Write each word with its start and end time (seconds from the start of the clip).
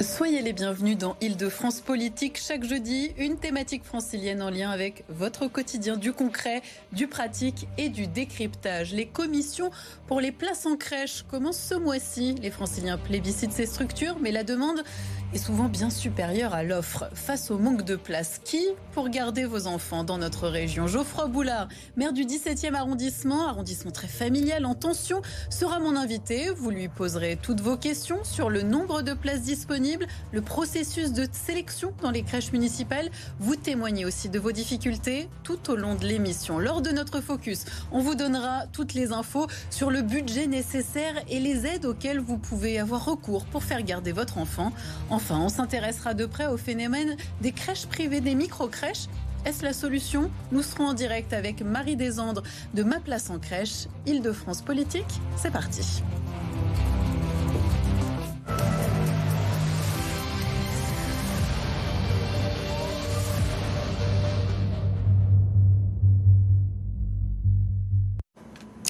Soyez 0.00 0.42
les 0.42 0.52
bienvenus 0.52 0.98
dans 0.98 1.16
Île-de-France 1.20 1.80
Politique. 1.80 2.40
Chaque 2.44 2.64
jeudi, 2.64 3.12
une 3.16 3.36
thématique 3.36 3.84
francilienne 3.84 4.42
en 4.42 4.50
lien 4.50 4.70
avec 4.70 5.04
votre 5.08 5.46
quotidien, 5.46 5.96
du 5.96 6.12
concret, 6.12 6.62
du 6.92 7.06
pratique 7.06 7.68
et 7.78 7.88
du 7.88 8.08
décryptage. 8.08 8.92
Les 8.92 9.06
commissions 9.06 9.70
pour 10.08 10.20
les 10.20 10.32
places 10.32 10.66
en 10.66 10.76
crèche 10.76 11.22
commencent 11.22 11.62
ce 11.62 11.76
mois-ci. 11.76 12.34
Les 12.42 12.50
franciliens 12.50 12.98
plébiscitent 12.98 13.52
ces 13.52 13.66
structures, 13.66 14.16
mais 14.20 14.32
la 14.32 14.42
demande 14.42 14.82
est 15.34 15.38
souvent 15.38 15.68
bien 15.68 15.90
supérieure 15.90 16.54
à 16.54 16.62
l'offre. 16.62 17.10
Face 17.12 17.50
au 17.50 17.58
manque 17.58 17.82
de 17.84 17.96
place, 17.96 18.40
qui 18.44 18.64
pour 18.92 19.08
garder 19.08 19.44
vos 19.44 19.66
enfants 19.66 20.04
dans 20.04 20.16
notre 20.16 20.46
région? 20.46 20.86
Geoffroy 20.86 21.26
Boulard, 21.26 21.66
maire 21.96 22.12
du 22.12 22.24
17e 22.24 22.74
arrondissement, 22.74 23.48
arrondissement 23.48 23.90
très 23.90 24.06
familial 24.06 24.64
en 24.64 24.74
tension, 24.74 25.22
sera 25.50 25.80
mon 25.80 25.96
invité. 25.96 26.50
Vous 26.50 26.70
lui 26.70 26.88
poserez 26.88 27.36
toutes 27.40 27.60
vos 27.60 27.76
questions 27.76 28.22
sur 28.22 28.48
le 28.48 28.62
nombre 28.62 29.02
de 29.02 29.12
places 29.12 29.42
disponibles, 29.42 30.06
le 30.30 30.40
processus 30.40 31.12
de 31.12 31.26
sélection 31.32 31.92
dans 32.00 32.12
les 32.12 32.22
crèches 32.22 32.52
municipales. 32.52 33.10
Vous 33.40 33.56
témoignez 33.56 34.04
aussi 34.04 34.28
de 34.28 34.38
vos 34.38 34.52
difficultés 34.52 35.28
tout 35.42 35.68
au 35.68 35.74
long 35.74 35.96
de 35.96 36.06
l'émission. 36.06 36.60
Lors 36.60 36.80
de 36.80 36.90
notre 36.90 37.20
focus, 37.20 37.64
on 37.90 37.98
vous 37.98 38.14
donnera 38.14 38.66
toutes 38.72 38.94
les 38.94 39.10
infos 39.10 39.48
sur 39.70 39.90
le 39.90 40.02
budget 40.02 40.46
nécessaire 40.46 41.14
et 41.28 41.40
les 41.40 41.66
aides 41.66 41.86
auxquelles 41.86 42.20
vous 42.20 42.38
pouvez 42.38 42.78
avoir 42.78 43.04
recours 43.04 43.46
pour 43.46 43.64
faire 43.64 43.82
garder 43.82 44.12
votre 44.12 44.38
enfant. 44.38 44.72
On 45.30 45.48
s'intéressera 45.48 46.14
de 46.14 46.26
près 46.26 46.46
au 46.46 46.56
phénomène 46.56 47.16
des 47.40 47.52
crèches 47.52 47.86
privées, 47.86 48.20
des 48.20 48.34
micro-crèches. 48.34 49.06
Est-ce 49.44 49.62
la 49.62 49.72
solution? 49.72 50.30
Nous 50.52 50.62
serons 50.62 50.88
en 50.88 50.94
direct 50.94 51.32
avec 51.32 51.60
Marie 51.62 51.96
Desandres 51.96 52.42
de 52.72 52.82
Ma 52.82 52.98
Place 52.98 53.30
en 53.30 53.38
Crèche, 53.38 53.88
Île-de-France 54.06 54.62
Politique. 54.62 55.20
C'est 55.36 55.52
parti. 55.52 56.02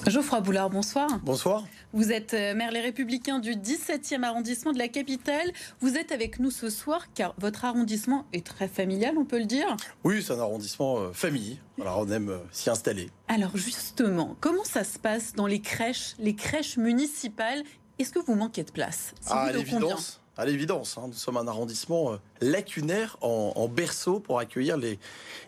Geoffroy 0.07 0.41
Boulard, 0.43 0.69
bonsoir. 0.69 1.09
Bonsoir. 1.23 1.65
Vous 1.95 2.13
êtes 2.13 2.35
euh, 2.35 2.55
maire 2.55 2.71
Les 2.73 2.83
Républicains 2.83 3.39
du 3.39 3.53
17e 3.53 4.23
arrondissement 4.23 4.73
de 4.73 4.79
la 4.79 4.89
capitale. 4.89 5.51
Vous 5.81 5.97
êtes 5.97 6.13
avec 6.13 6.41
nous 6.41 6.51
ce 6.51 6.69
soir 6.69 7.07
car 7.15 7.35
votre 7.39 7.65
arrondissement 7.65 8.27
est 8.35 8.45
très 8.45 8.69
familial, 8.69 9.17
on 9.17 9.25
peut 9.25 9.39
le 9.39 9.47
dire 9.47 9.77
Oui, 10.05 10.23
c'est 10.23 10.35
un 10.35 10.41
arrondissement 10.41 10.99
euh, 10.99 11.13
famille. 11.13 11.59
Alors 11.81 12.01
on 12.01 12.11
aime 12.11 12.29
euh, 12.29 12.39
s'y 12.53 12.69
installer. 12.69 13.09
Alors 13.29 13.57
justement, 13.57 14.37
comment 14.41 14.65
ça 14.65 14.85
se 14.85 14.99
passe 14.99 15.33
dans 15.33 15.47
les 15.47 15.61
crèches, 15.61 16.15
les 16.19 16.35
crèches 16.35 16.77
municipales? 16.77 17.63
Est-ce 17.99 18.13
que 18.13 18.19
vous 18.19 18.35
manquez 18.35 18.65
de 18.65 18.73
place? 18.73 19.15
Si 19.23 19.33
À 19.33 19.53
l'évidence. 19.53 20.21
À 20.37 20.45
l'évidence, 20.45 20.99
hein. 20.99 21.05
nous 21.07 21.15
sommes 21.15 21.37
un 21.37 21.47
arrondissement 21.47 22.19
lacunaire 22.41 23.17
en, 23.21 23.69
berceau 23.69 24.19
pour 24.19 24.41
accueillir 24.41 24.77
les, 24.77 24.99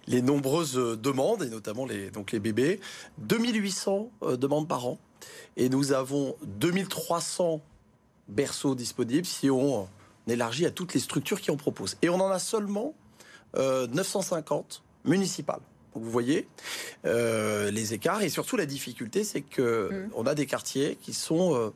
les 0.06 0.22
nombreuses 0.22 0.74
demandes, 0.74 1.42
et 1.42 1.48
notamment 1.48 1.86
les, 1.86 2.10
donc 2.10 2.32
les 2.32 2.38
bébés. 2.38 2.80
2800 3.18 4.10
demandes 4.38 4.68
par 4.68 4.86
an. 4.86 4.98
Et 5.56 5.68
nous 5.68 5.92
avons 5.92 6.36
2300 6.44 7.60
berceaux 8.28 8.74
disponibles 8.74 9.26
si 9.26 9.50
on 9.50 9.88
élargit 10.26 10.66
à 10.66 10.70
toutes 10.70 10.94
les 10.94 11.00
structures 11.00 11.40
qui 11.40 11.50
en 11.50 11.56
proposent. 11.56 11.96
Et 12.02 12.08
on 12.08 12.20
en 12.20 12.30
a 12.30 12.38
seulement 12.38 12.94
950 13.56 14.82
euh, 14.82 15.10
municipales. 15.10 15.60
Donc 15.94 16.04
vous 16.04 16.10
voyez 16.10 16.46
euh, 17.06 17.70
les 17.70 17.94
écarts 17.94 18.22
et 18.22 18.28
surtout 18.28 18.56
la 18.56 18.66
difficulté, 18.66 19.24
c'est 19.24 19.40
que 19.40 19.90
mmh. 19.90 20.10
on 20.14 20.26
a 20.26 20.34
des 20.34 20.46
quartiers 20.46 20.98
qui 21.00 21.14
sont 21.14 21.54
euh, 21.54 21.70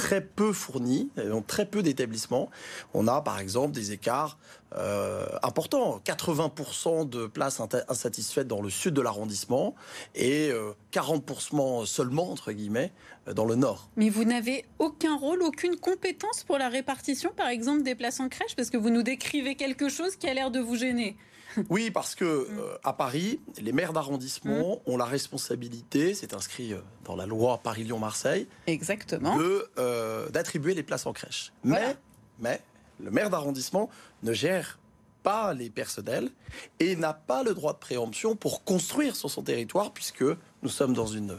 très 0.00 0.22
peu 0.22 0.54
fournis, 0.54 1.10
ont 1.30 1.42
très 1.42 1.66
peu 1.66 1.82
d'établissements. 1.82 2.48
On 2.94 3.06
a 3.06 3.20
par 3.20 3.38
exemple 3.38 3.74
des 3.74 3.92
écarts 3.92 4.38
euh, 4.74 5.26
importants, 5.42 6.00
80% 6.02 7.06
de 7.06 7.26
places 7.26 7.60
insatisfaites 7.88 8.48
dans 8.48 8.62
le 8.62 8.70
sud 8.70 8.94
de 8.94 9.02
l'arrondissement 9.02 9.74
et 10.14 10.52
40% 10.92 11.82
euh, 11.82 11.84
seulement, 11.84 12.32
entre 12.32 12.52
guillemets, 12.52 12.92
euh, 13.28 13.34
dans 13.34 13.44
le 13.44 13.56
nord. 13.56 13.90
Mais 13.96 14.08
vous 14.08 14.24
n'avez 14.24 14.64
aucun 14.78 15.16
rôle, 15.16 15.42
aucune 15.42 15.76
compétence 15.76 16.44
pour 16.44 16.56
la 16.56 16.70
répartition, 16.70 17.30
par 17.36 17.48
exemple, 17.48 17.82
des 17.82 17.94
places 17.94 18.20
en 18.20 18.30
crèche, 18.30 18.56
parce 18.56 18.70
que 18.70 18.78
vous 18.78 18.90
nous 18.90 19.02
décrivez 19.02 19.54
quelque 19.54 19.90
chose 19.90 20.16
qui 20.16 20.28
a 20.28 20.32
l'air 20.32 20.50
de 20.50 20.60
vous 20.60 20.76
gêner. 20.76 21.18
Oui, 21.70 21.90
parce 21.90 22.14
que 22.14 22.24
mm. 22.24 22.58
euh, 22.58 22.78
à 22.84 22.92
Paris, 22.92 23.40
les 23.60 23.72
maires 23.72 23.92
d'arrondissement 23.92 24.76
mm. 24.86 24.90
ont 24.90 24.96
la 24.96 25.04
responsabilité, 25.04 26.14
c'est 26.14 26.34
inscrit 26.34 26.72
euh, 26.72 26.80
dans 27.04 27.16
la 27.16 27.26
loi 27.26 27.58
Paris-Lyon-Marseille, 27.62 28.46
exactement, 28.66 29.38
euh, 29.78 30.28
d'attribuer 30.30 30.74
les 30.74 30.82
places 30.82 31.06
en 31.06 31.12
crèche. 31.12 31.52
Mais, 31.64 31.96
mais 32.38 32.60
le 33.02 33.10
maire 33.10 33.30
d'arrondissement 33.30 33.90
ne 34.22 34.32
gère 34.32 34.78
pas 35.22 35.52
les 35.52 35.68
personnels 35.68 36.30
et 36.78 36.96
n'a 36.96 37.12
pas 37.12 37.42
le 37.42 37.54
droit 37.54 37.74
de 37.74 37.78
préemption 37.78 38.36
pour 38.36 38.64
construire 38.64 39.16
sur 39.16 39.30
son 39.30 39.42
territoire, 39.42 39.92
puisque 39.92 40.24
nous 40.62 40.68
sommes 40.68 40.94
dans 40.94 41.06
une, 41.06 41.38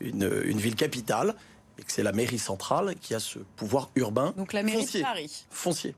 une, 0.00 0.58
ville 0.58 0.74
capitale 0.74 1.36
et 1.78 1.82
que 1.82 1.92
c'est 1.92 2.02
la 2.02 2.12
mairie 2.12 2.40
centrale 2.40 2.96
qui 3.00 3.14
a 3.14 3.20
ce 3.20 3.38
pouvoir 3.56 3.90
urbain. 3.94 4.34
Donc 4.36 4.52
la 4.52 4.64
mairie 4.64 4.80
foncier, 4.80 5.00
de 5.00 5.04
Paris. 5.04 5.46
Foncier. 5.50 5.94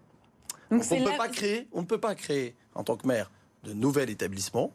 Donc, 0.71 0.85
on, 0.91 1.05
peut 1.05 1.17
pas 1.17 1.29
créer, 1.29 1.69
on 1.73 1.81
ne 1.83 1.87
peut 1.87 2.01
pas 2.01 2.15
créer, 2.15 2.55
en 2.75 2.85
tant 2.85 2.97
que 2.97 3.07
maire, 3.07 3.31
de 3.65 3.73
nouvel 3.73 4.11
établissement. 4.11 4.73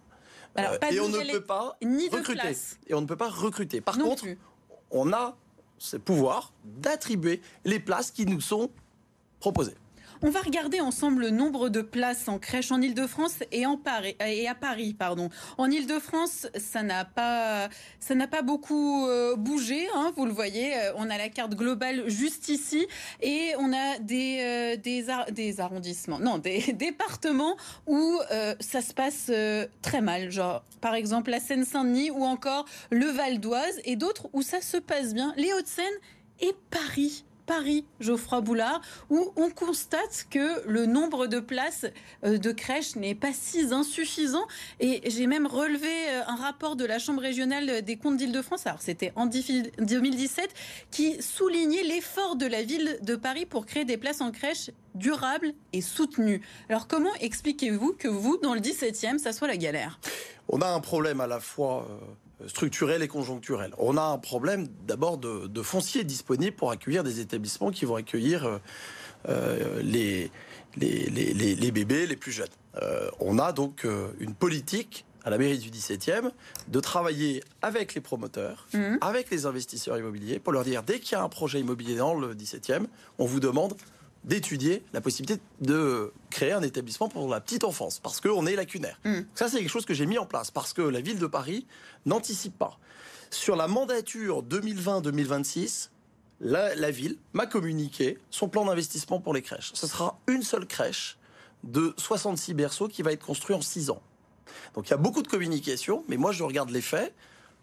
Euh, 0.58 0.78
et 0.92 1.00
on 1.00 1.10
ne 1.10 1.32
peut 1.32 1.42
pas 1.42 1.78
recruter. 1.82 2.58
Et 2.88 2.94
on 2.94 3.02
ne 3.02 3.06
peut 3.06 3.16
pas 3.16 3.30
recruter. 3.30 3.82
Par 3.82 3.98
contre, 3.98 4.26
on 4.92 5.14
a 5.14 5.38
ce 5.78 5.98
pouvoir 5.98 6.54
d'attribuer 6.64 7.42
les 7.66 7.80
places 7.80 8.12
qui 8.12 8.26
nous 8.26 8.42
sont 8.42 8.72
proposées. 9.40 9.76
On 10.24 10.32
va 10.32 10.42
regarder 10.42 10.82
ensemble 10.82 11.22
le 11.22 11.30
nombre 11.30 11.70
de 11.70 11.82
places 11.82 12.28
en 12.28 12.40
crèche 12.40 12.72
en 12.72 12.82
Ile-de-France 12.82 13.44
et, 13.52 13.66
à 13.66 14.56
Paris. 14.56 14.96
Pardon. 14.98 15.30
En 15.60 15.70
Ile-de-France, 15.70 16.48
ça 16.56 16.82
n'a 16.82 17.06
pas, 17.06 17.70
pas 18.32 18.42
beaucoup 18.42 19.06
euh, 19.06 19.36
bougé. 19.36 19.88
Hein, 19.94 20.12
vous 20.16 20.26
le 20.26 20.32
voyez, 20.32 20.76
euh, 20.76 20.94
on 20.96 21.10
a 21.12 21.20
la 21.20 21.30
carte 21.30 21.54
globale 21.54 22.10
juste 22.10 22.50
ici 22.50 22.88
et 23.22 23.52
on 23.60 23.72
a 23.74 24.00
des, 24.00 24.40
euh, 24.42 24.76
des, 25.30 25.60
arrondissements, 25.60 26.20
non, 26.20 26.40
des 26.40 26.62
départements 26.74 27.56
où 27.86 28.20
ça 28.60 28.82
se 28.82 28.94
passe 28.94 29.32
très 29.84 30.02
mal. 30.02 30.32
Genre, 30.32 30.64
par 30.82 30.96
exemple, 30.96 31.30
la 31.30 31.40
Seine-Saint-Denis 31.40 32.10
ou 32.10 32.24
encore 32.24 32.66
le 32.90 33.06
Val 33.06 33.40
d'Oise 33.40 33.80
et 33.86 33.96
d'autres 33.96 34.30
où 34.34 34.42
ça 34.42 34.62
se 34.62 34.78
passe 34.78 35.14
bien. 35.14 35.34
Les 35.38 35.54
Hauts-de-Seine 35.54 35.86
et 36.40 36.56
Paris. 36.72 37.24
Paris, 37.48 37.86
Geoffroy 38.00 38.42
Boulard, 38.42 38.82
où 39.10 39.34
on 39.38 39.50
constate 39.50 40.28
que 40.30 40.68
le 40.68 40.86
nombre 40.86 41.26
de 41.26 41.40
places 41.40 41.88
euh, 42.24 42.38
de 42.38 42.52
crèches 42.52 42.96
n'est 42.96 43.16
pas 43.16 43.34
si 43.34 43.62
insuffisant. 43.72 44.46
Et 44.80 45.10
j'ai 45.10 45.26
même 45.26 45.48
relevé 45.48 45.88
euh, 45.88 46.22
un 46.28 46.36
rapport 46.36 46.76
de 46.76 46.86
la 46.86 47.00
Chambre 47.00 47.22
régionale 47.22 47.82
des 47.82 47.96
comptes 47.96 48.18
d'Île-de-France, 48.18 48.68
alors 48.68 48.82
c'était 48.82 49.14
en 49.16 49.26
2017, 49.26 50.54
qui 50.92 51.22
soulignait 51.22 51.84
l'effort 51.84 52.36
de 52.36 52.46
la 52.46 52.62
ville 52.62 53.00
de 53.02 53.16
Paris 53.16 53.46
pour 53.46 53.66
créer 53.66 53.86
des 53.86 53.98
places 53.98 54.22
en 54.22 54.32
crèche 54.32 54.70
durables 54.94 55.54
et 55.72 55.82
soutenues. 55.82 56.42
Alors 56.70 56.88
comment 56.88 57.14
expliquez-vous 57.22 57.94
que 57.94 58.10
vous, 58.10 58.38
dans 58.38 58.54
le 58.54 58.60
17e, 58.60 59.18
ça 59.20 59.32
soit 59.32 59.48
la 59.48 59.58
galère? 59.58 60.00
On 60.50 60.62
a 60.62 60.68
un 60.68 60.82
problème 60.82 61.22
à 61.22 61.28
la 61.28 61.40
fois... 61.40 61.88
Euh, 62.42 62.48
structurel 62.48 63.02
et 63.02 63.08
conjoncturel. 63.08 63.74
On 63.78 63.98
a 63.98 64.02
un 64.02 64.18
problème 64.18 64.68
d'abord 64.86 65.18
de, 65.18 65.62
foncier 65.62 66.04
disponible 66.04 66.56
pour 66.56 66.72
accueillir 66.72 67.04
des 67.04 67.20
établissements 67.20 67.72
qui 67.72 67.86
vont 67.86 67.96
accueillir 67.96 68.46
euh, 68.46 68.58
euh, 69.28 69.82
les, 69.82 70.32
les, 70.76 71.72
bébés 71.72 72.06
les 72.06 72.16
plus 72.16 72.32
jeunes. 72.32 72.48
Euh, 72.82 73.10
on 73.20 73.40
a 73.40 73.52
donc 73.52 73.86
une 74.20 74.34
politique 74.36 75.06
à 75.24 75.30
la 75.30 75.38
mairie 75.38 75.58
du 75.58 75.70
17e 75.70 76.32
de 76.68 76.80
travailler 76.80 77.44
avec 77.62 77.96
les 77.96 78.02
promoteurs, 78.02 78.68
mmh. 78.74 78.98
avec 79.02 79.30
les 79.30 79.46
investisseurs 79.46 79.98
immobiliers, 79.98 80.40
pour 80.40 80.54
leur 80.54 80.64
dire 80.64 80.84
dès 80.84 81.00
qu'il 81.00 81.14
y 81.14 81.16
a 81.20 81.24
un 81.24 81.30
projet 81.30 81.60
immobilier 81.60 81.96
dans 81.96 82.14
le 82.14 82.34
17e, 82.34 82.86
on 83.18 83.26
vous 83.26 83.40
demande 83.40 83.76
d'étudier 84.24 84.84
la 84.94 85.02
possibilité 85.02 85.42
de 85.62 86.12
créer 86.30 86.52
un 86.52 86.62
établissement 86.62 87.10
pour 87.10 87.28
la 87.30 87.40
petite 87.40 87.64
enfance, 87.64 88.00
parce 88.00 88.20
qu'on 88.22 88.46
est 88.46 88.56
lacunaire. 88.56 89.00
Mm. 89.06 89.22
Ça, 89.36 89.50
c'est 89.50 89.60
quelque 89.60 89.70
chose 89.70 89.86
que 89.86 89.94
j'ai 89.94 90.06
mis 90.06 90.18
en 90.18 90.26
place, 90.26 90.52
parce 90.52 90.74
que 90.74 90.82
la 90.82 91.02
ville 91.02 91.20
de 91.20 91.28
Paris 91.28 91.66
n'anticipe 92.06 92.58
pas. 92.58 92.78
Sur 93.30 93.56
la 93.56 93.68
mandature 93.68 94.44
2020-2026, 94.44 95.90
la, 96.40 96.92
ville 96.92 97.18
m'a 97.34 97.46
communiqué 97.46 98.18
son 98.30 98.48
plan 98.48 98.66
d'investissement 98.66 99.20
pour 99.20 99.34
les 99.34 99.42
crèches. 99.42 99.72
Ce 99.74 99.88
sera 99.88 100.20
une 100.28 100.44
seule 100.44 100.68
crèche 100.68 101.18
de 101.64 101.94
66 101.98 102.54
berceaux 102.54 102.88
qui 102.88 103.02
va 103.02 103.12
être 103.12 103.26
construit 103.26 103.56
en 103.56 103.62
6 103.62 103.90
ans. 103.90 104.02
Donc 104.76 104.88
il 104.88 104.92
y 104.92 104.94
a 104.94 104.98
beaucoup 104.98 105.24
de 105.24 105.28
communication, 105.28 106.04
mais 106.08 106.18
moi 106.18 106.32
je 106.32 106.44
regarde 106.44 106.70
les 106.70 106.82
faits. 106.82 107.14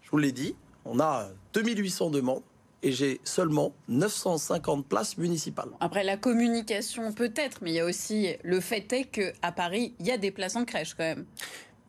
Je 0.03 0.11
vous 0.11 0.17
l'ai 0.17 0.31
dit, 0.31 0.55
on 0.83 0.99
a 0.99 1.29
2800 1.53 2.09
demandes 2.09 2.43
et 2.85 2.91
j'ai 2.91 3.19
seulement 3.23 3.73
950 3.87 4.85
places 4.87 5.17
municipales. 5.17 5.69
Après 5.79 6.03
la 6.03 6.17
communication 6.17 7.11
peut-être, 7.11 7.57
mais 7.61 7.71
il 7.71 7.75
y 7.75 7.79
a 7.79 7.85
aussi 7.85 8.29
le 8.43 8.59
fait 8.59 8.93
est 8.93 9.05
qu'à 9.05 9.51
Paris, 9.51 9.95
il 9.99 10.05
y 10.05 10.11
a 10.11 10.17
des 10.17 10.29
places 10.29 10.55
en 10.55 10.65
crèche 10.65 10.93
quand 10.93 11.03
même. 11.03 11.25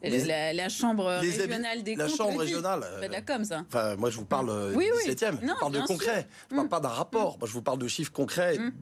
La, 0.02 0.68
chambre 0.68 1.06
régionale 1.06 1.82
des 1.82 1.96
la 1.96 2.08
chambre 2.08 2.40
régionale 2.40 2.84
bah, 3.00 3.08
la 3.08 3.22
com 3.22 3.44
ça 3.44 3.64
enfin 3.68 3.96
moi 3.96 4.10
je 4.10 4.16
vous 4.16 4.24
parle 4.24 4.70
du 4.70 4.76
oui, 4.76 4.86
17e 5.06 5.38
je 5.42 5.60
parle 5.60 5.72
de 5.72 5.80
concret 5.80 6.26
je 6.50 6.54
ne 6.54 6.56
parle 6.58 6.66
mm. 6.66 6.70
pas 6.70 6.80
d'un 6.80 6.88
rapport 6.88 7.36
mm. 7.36 7.38
moi 7.40 7.48
je 7.48 7.52
vous 7.52 7.62
parle 7.62 7.78
de 7.78 7.88
chiffres 7.88 8.12
concrets 8.12 8.58
mm. 8.58 8.72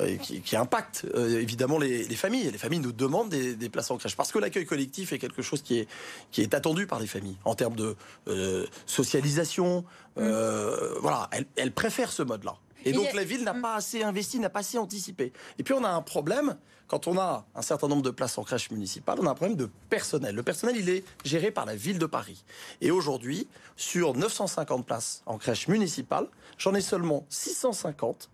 euh, 0.00 0.16
qui, 0.16 0.56
impacte 0.56 1.06
euh, 1.14 1.40
évidemment 1.40 1.78
les, 1.78 2.02
familles. 2.16 2.50
Les 2.50 2.58
familles 2.58 2.80
nous 2.80 2.92
demandent 2.92 3.28
des, 3.28 3.68
places 3.68 3.90
en 3.90 3.98
crèche 3.98 4.16
parce 4.16 4.32
que 4.32 4.38
l'accueil 4.38 4.64
collectif 4.64 5.12
est 5.12 5.18
quelque 5.18 5.42
chose 5.42 5.62
qui 5.62 5.78
est, 5.78 5.88
qui 6.32 6.40
est 6.40 6.54
attendu 6.54 6.86
par 6.86 6.98
les 6.98 7.06
familles 7.06 7.36
en 7.44 7.54
termes 7.54 7.76
de 7.76 7.94
socialisation. 8.86 9.84
Voilà, 10.16 11.30
elles, 11.56 11.72
préfèrent 11.72 12.10
ce 12.10 12.24
mode-là. 12.24 12.56
Et, 12.86 12.92
donc 12.92 13.12
la 13.12 13.24
ville 13.24 13.42
n'a 13.42 13.52
mmh. 13.52 13.62
pas 13.62 13.74
assez 13.74 14.02
investi, 14.02 14.38
n'a 14.38 14.48
pas 14.48 14.60
assez 14.60 14.78
anticipé. 14.78 15.32
Et 15.58 15.62
puis 15.62 15.74
on 15.74 15.84
a 15.84 15.88
un 15.88 16.02
problème, 16.02 16.56
quand 16.86 17.08
on 17.08 17.18
a 17.18 17.44
un 17.54 17.62
certain 17.62 17.88
nombre 17.88 18.02
de 18.02 18.10
places 18.10 18.38
en 18.38 18.44
crèche 18.44 18.70
municipale, 18.70 19.18
on 19.20 19.26
a 19.26 19.30
un 19.30 19.34
problème 19.34 19.56
de 19.56 19.68
personnel. 19.90 20.34
Le 20.34 20.42
personnel, 20.42 20.76
il 20.76 20.88
est 20.88 21.04
géré 21.24 21.50
par 21.50 21.66
la 21.66 21.74
ville 21.74 21.98
de 21.98 22.06
Paris. 22.06 22.44
Et 22.80 22.90
aujourd'hui, 22.90 23.48
sur 23.76 24.14
950 24.14 24.86
places 24.86 25.22
en 25.26 25.36
crèche 25.36 25.66
municipale, 25.68 26.28
j'en 26.58 26.74
ai 26.74 26.80
seulement 26.80 27.26
650 27.28 28.30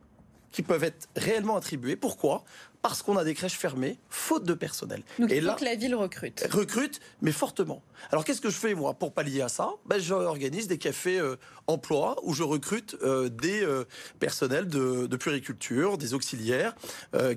qui 0.53 0.63
peuvent 0.63 0.85
être 0.85 1.09
réellement 1.17 1.57
attribués. 1.57 1.97
Pourquoi? 1.97 2.45
Parce 2.83 3.03
qu'on 3.03 3.17
a 3.17 3.25
des 3.25 3.35
crèches 3.35 3.57
fermées, 3.57 3.99
faute 4.11 4.45
de 4.45 4.55
personnel. 4.55 5.03
Donc 5.19 5.31
et 5.31 5.37
il 5.37 5.45
faut 5.45 5.55
que 5.55 5.65
la 5.65 5.77
ville 5.77 5.95
recrute. 5.95 6.45
Recrute, 6.51 7.01
mais 7.23 7.31
fortement. 7.31 7.83
Alors 8.11 8.25
qu'est-ce 8.25 8.41
que 8.41 8.51
je 8.51 8.57
fais 8.57 8.75
moi 8.75 8.95
pour 8.95 9.13
pallier 9.13 9.41
à 9.41 9.49
ça? 9.49 9.71
Ben, 9.87 10.01
J'organise 10.01 10.67
des 10.67 10.79
cafés 10.79 11.21
euh, 11.21 11.37
emploi 11.69 12.17
où 12.25 12.35
je 12.35 12.43
recrute 12.43 12.97
euh, 13.03 13.29
des 13.29 13.63
euh, 13.63 13.85
personnels 14.19 14.67
de, 14.67 15.07
de, 15.07 15.17
puriculture, 15.17 15.97
des 15.97 16.15
auxiliaires 16.15 16.75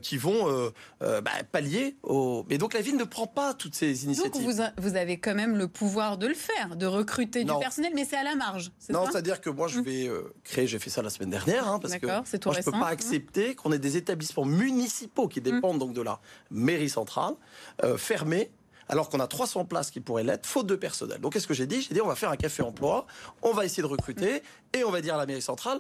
qui 0.02 0.18
vont 0.18 0.72
bah, 1.00 1.32
pallier 1.52 1.98
au... 2.02 2.46
Mais 2.50 2.58
donc 2.58 2.74
la 2.74 2.82
ville 2.82 2.98
ne 2.98 3.04
prend 3.04 3.28
pas 3.28 3.54
toutes 3.54 3.76
ces 3.76 4.06
initiatives. 4.06 4.44
Donc 4.44 4.52
vous, 4.52 4.62
vous 4.78 4.96
avez 4.96 5.20
quand 5.20 5.36
même 5.36 5.56
le 5.58 5.68
pouvoir 5.68 6.18
de 6.18 6.28
le 6.28 6.34
faire, 6.34 6.76
de 6.76 6.86
recruter 6.88 7.44
du 7.44 7.54
personnel, 7.60 7.92
mais 7.94 8.06
c'est 8.06 8.18
à 8.18 8.24
la 8.24 8.36
marge. 8.36 8.72
Non, 8.90 9.06
c'est-à-dire 9.12 9.42
que 9.42 9.50
moi 9.52 9.68
je 9.68 9.80
mmh. 9.80 9.84
vais 9.84 10.10
créer, 10.44 10.66
j'ai 10.66 10.80
fait 10.80 10.90
ça 10.90 11.04
la 11.04 11.12
semaine 11.12 11.30
dernière, 11.30 11.68
hein, 11.68 11.80
parce 11.80 11.98
que 11.98 12.08
moi, 12.08 12.24
je 12.26 12.60
ne 12.60 12.64
peux 12.64 12.72
pas 12.72 12.88
accepter 12.88 13.54
qu'on 13.54 13.72
ait 13.72 13.80
des 13.80 13.98
établissements 13.98 14.46
municipaux 14.46 15.28
qui 15.35 15.35
dépendent 15.42 15.80
donc 15.80 15.94
de 15.94 16.02
la 16.02 16.20
mairie 16.52 16.90
centrale, 16.90 17.36
euh, 17.84 17.98
fermés, 17.98 18.52
alors 18.88 19.10
qu'on 19.10 19.20
a 19.20 19.28
300 19.28 19.66
places 19.66 19.92
qui 19.92 20.00
pourraient 20.00 20.24
l'être, 20.24 20.46
faute 20.46 20.68
de 20.68 20.76
personnel. 20.76 21.20
Donc 21.20 21.34
qu'est-ce 21.34 21.48
que 21.48 21.54
j'ai 21.54 21.68
dit? 21.68 21.82
J'ai 21.82 21.94
dit 21.94 22.02
on 22.02 22.08
va 22.08 22.16
faire 22.16 22.30
un 22.30 22.38
café 22.38 22.62
emploi, 22.62 23.06
on 23.42 23.52
va 23.52 23.66
essayer 23.66 23.84
de 23.84 23.88
recruter, 23.88 24.44
et 24.74 24.84
on 24.84 24.92
va 24.92 25.02
dire 25.02 25.16
à 25.16 25.18
la 25.18 25.26
mairie 25.26 25.42
centrale, 25.42 25.80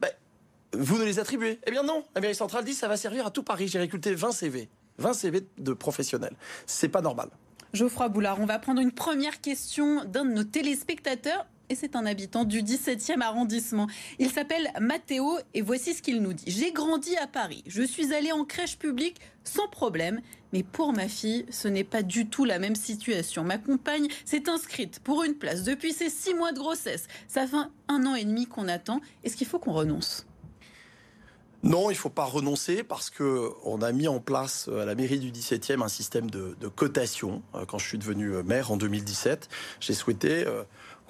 ben, 0.00 0.10
vous 0.72 0.98
ne 0.98 1.04
les 1.04 1.18
attribuez. 1.18 1.60
Eh 1.66 1.70
bien 1.70 1.82
non, 1.82 2.04
la 2.14 2.20
mairie 2.20 2.34
centrale 2.34 2.64
dit 2.64 2.74
ça 2.74 2.88
va 2.88 2.96
servir 2.96 3.26
à 3.26 3.30
tout 3.30 3.42
Paris. 3.42 3.68
J'ai 3.68 3.80
recruté 3.80 4.14
20 4.14 4.32
CV. 4.32 4.68
20 4.98 5.12
CV 5.14 5.46
de 5.58 5.72
professionnels. 5.72 6.36
C'est 6.66 6.88
pas 6.88 7.00
normal. 7.00 7.30
Geoffroy 7.72 8.08
Boulard, 8.08 8.38
on 8.40 8.46
va 8.46 8.60
prendre 8.60 8.80
une 8.80 8.92
première 8.92 9.40
question 9.40 10.04
d'un 10.04 10.24
de 10.24 10.30
nos 10.30 10.44
téléspectateurs 10.44 11.46
et 11.68 11.74
c'est 11.74 11.96
un 11.96 12.06
habitant 12.06 12.44
du 12.44 12.62
17e 12.62 13.20
arrondissement. 13.20 13.86
Il 14.18 14.30
s'appelle 14.30 14.70
Mathéo 14.80 15.38
et 15.54 15.62
voici 15.62 15.94
ce 15.94 16.02
qu'il 16.02 16.22
nous 16.22 16.32
dit. 16.32 16.44
J'ai 16.46 16.72
grandi 16.72 17.16
à 17.16 17.26
Paris. 17.26 17.62
Je 17.66 17.82
suis 17.82 18.12
allé 18.14 18.32
en 18.32 18.44
crèche 18.44 18.78
publique 18.78 19.20
sans 19.44 19.68
problème. 19.68 20.20
Mais 20.52 20.62
pour 20.62 20.92
ma 20.92 21.08
fille, 21.08 21.46
ce 21.50 21.66
n'est 21.66 21.84
pas 21.84 22.02
du 22.02 22.26
tout 22.26 22.44
la 22.44 22.58
même 22.58 22.76
situation. 22.76 23.42
Ma 23.42 23.58
compagne 23.58 24.08
s'est 24.24 24.48
inscrite 24.48 25.00
pour 25.00 25.24
une 25.24 25.34
place 25.34 25.64
depuis 25.64 25.92
ses 25.92 26.10
six 26.10 26.32
mois 26.34 26.52
de 26.52 26.58
grossesse. 26.58 27.08
Ça 27.26 27.46
fait 27.46 27.56
un 27.88 28.06
an 28.06 28.14
et 28.14 28.24
demi 28.24 28.46
qu'on 28.46 28.68
attend. 28.68 29.00
Est-ce 29.24 29.36
qu'il 29.36 29.48
faut 29.48 29.58
qu'on 29.58 29.72
renonce? 29.72 30.26
Non, 31.64 31.88
il 31.88 31.94
ne 31.94 31.98
faut 31.98 32.10
pas 32.10 32.26
renoncer 32.26 32.82
parce 32.82 33.08
que 33.08 33.50
on 33.64 33.80
a 33.80 33.90
mis 33.90 34.06
en 34.06 34.20
place 34.20 34.68
euh, 34.68 34.82
à 34.82 34.84
la 34.84 34.94
mairie 34.94 35.18
du 35.18 35.32
17e 35.32 35.82
un 35.82 35.88
système 35.88 36.30
de, 36.30 36.54
cotation. 36.68 37.42
Euh, 37.54 37.64
quand 37.64 37.78
je 37.78 37.88
suis 37.88 37.96
devenu 37.96 38.34
euh, 38.34 38.42
maire 38.42 38.70
en 38.70 38.76
2017, 38.76 39.48
j'ai 39.80 39.94
souhaité 39.94 40.44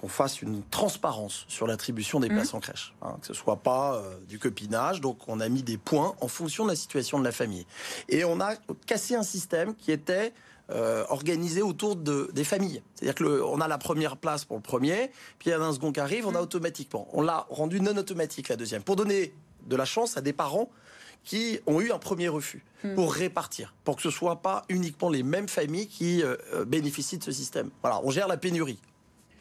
qu'on 0.05 0.09
fasse 0.09 0.43
une 0.43 0.62
transparence 0.65 1.47
sur 1.49 1.67
l'attribution 1.67 2.21
des 2.21 2.29
mmh. 2.29 2.35
places 2.35 2.53
en 2.53 2.61
crèche, 2.61 2.95
hein, 3.01 3.17
que 3.23 3.27
ce 3.27 3.33
soit 3.33 3.56
pas 3.56 4.03
du 4.29 4.39
copinage. 4.39 5.01
Donc, 5.01 5.19
on 5.29 5.41
a 5.41 5.49
mis 5.49 5.62
des 5.62 5.79
points 5.79 6.15
en 6.21 6.29
fonction 6.29 6.65
de 6.65 6.71
la 6.71 6.77
situation 6.77 7.19
de 7.19 7.25
la 7.25 7.33
famille, 7.33 7.67
et 8.11 8.25
on 8.25 8.39
a 8.41 8.55
cassé 8.87 9.15
un 9.15 9.23
système 9.23 9.75
qui 9.75 9.93
était 9.93 10.35
organisé 11.09 11.62
autour 11.62 11.97
de, 11.97 12.31
des 12.35 12.45
familles. 12.45 12.83
C'est-à-dire 12.95 13.15
qu'on 13.15 13.61
a 13.61 13.69
la 13.69 13.79
première 13.79 14.17
place 14.17 14.45
pour 14.45 14.56
le 14.56 14.62
premier, 14.62 15.11
puis 15.39 15.49
il 15.49 15.51
y 15.51 15.53
a 15.53 15.61
un 15.61 15.73
second 15.73 15.93
qui 15.93 16.01
arrive, 16.01 16.27
on 16.27 16.35
a 16.35 16.39
mmh. 16.39 16.43
automatiquement. 16.43 17.09
On 17.12 17.23
l'a 17.23 17.47
rendu 17.49 17.81
non 17.81 17.97
automatique 17.97 18.49
la 18.49 18.57
deuxième, 18.57 18.83
pour 18.83 18.97
donner 18.97 19.35
de 19.67 19.77
la 19.77 19.87
chance 19.87 20.19
à 20.19 20.21
des 20.21 20.35
parents 20.35 20.69
qui 21.25 21.59
ont 21.67 21.81
eu 21.81 21.91
un 21.91 21.99
premier 21.99 22.29
refus 22.29 22.62
hmm. 22.85 22.95
pour 22.95 23.12
répartir, 23.12 23.75
pour 23.85 23.97
que 23.97 24.03
ce 24.03 24.11
soit 24.11 24.43
pas 24.43 24.65
uniquement 24.69 25.09
les 25.09 25.23
mêmes 25.23 25.49
familles 25.49 25.89
qui 25.89 26.23
euh, 26.23 26.37
euh, 26.53 26.65
bénéficient 26.65 27.19
de 27.19 27.25
ce 27.25 27.33
système. 27.33 27.71
Voilà, 27.83 28.00
on 28.05 28.11
gère 28.11 28.29
la 28.29 28.37
pénurie. 28.37 28.79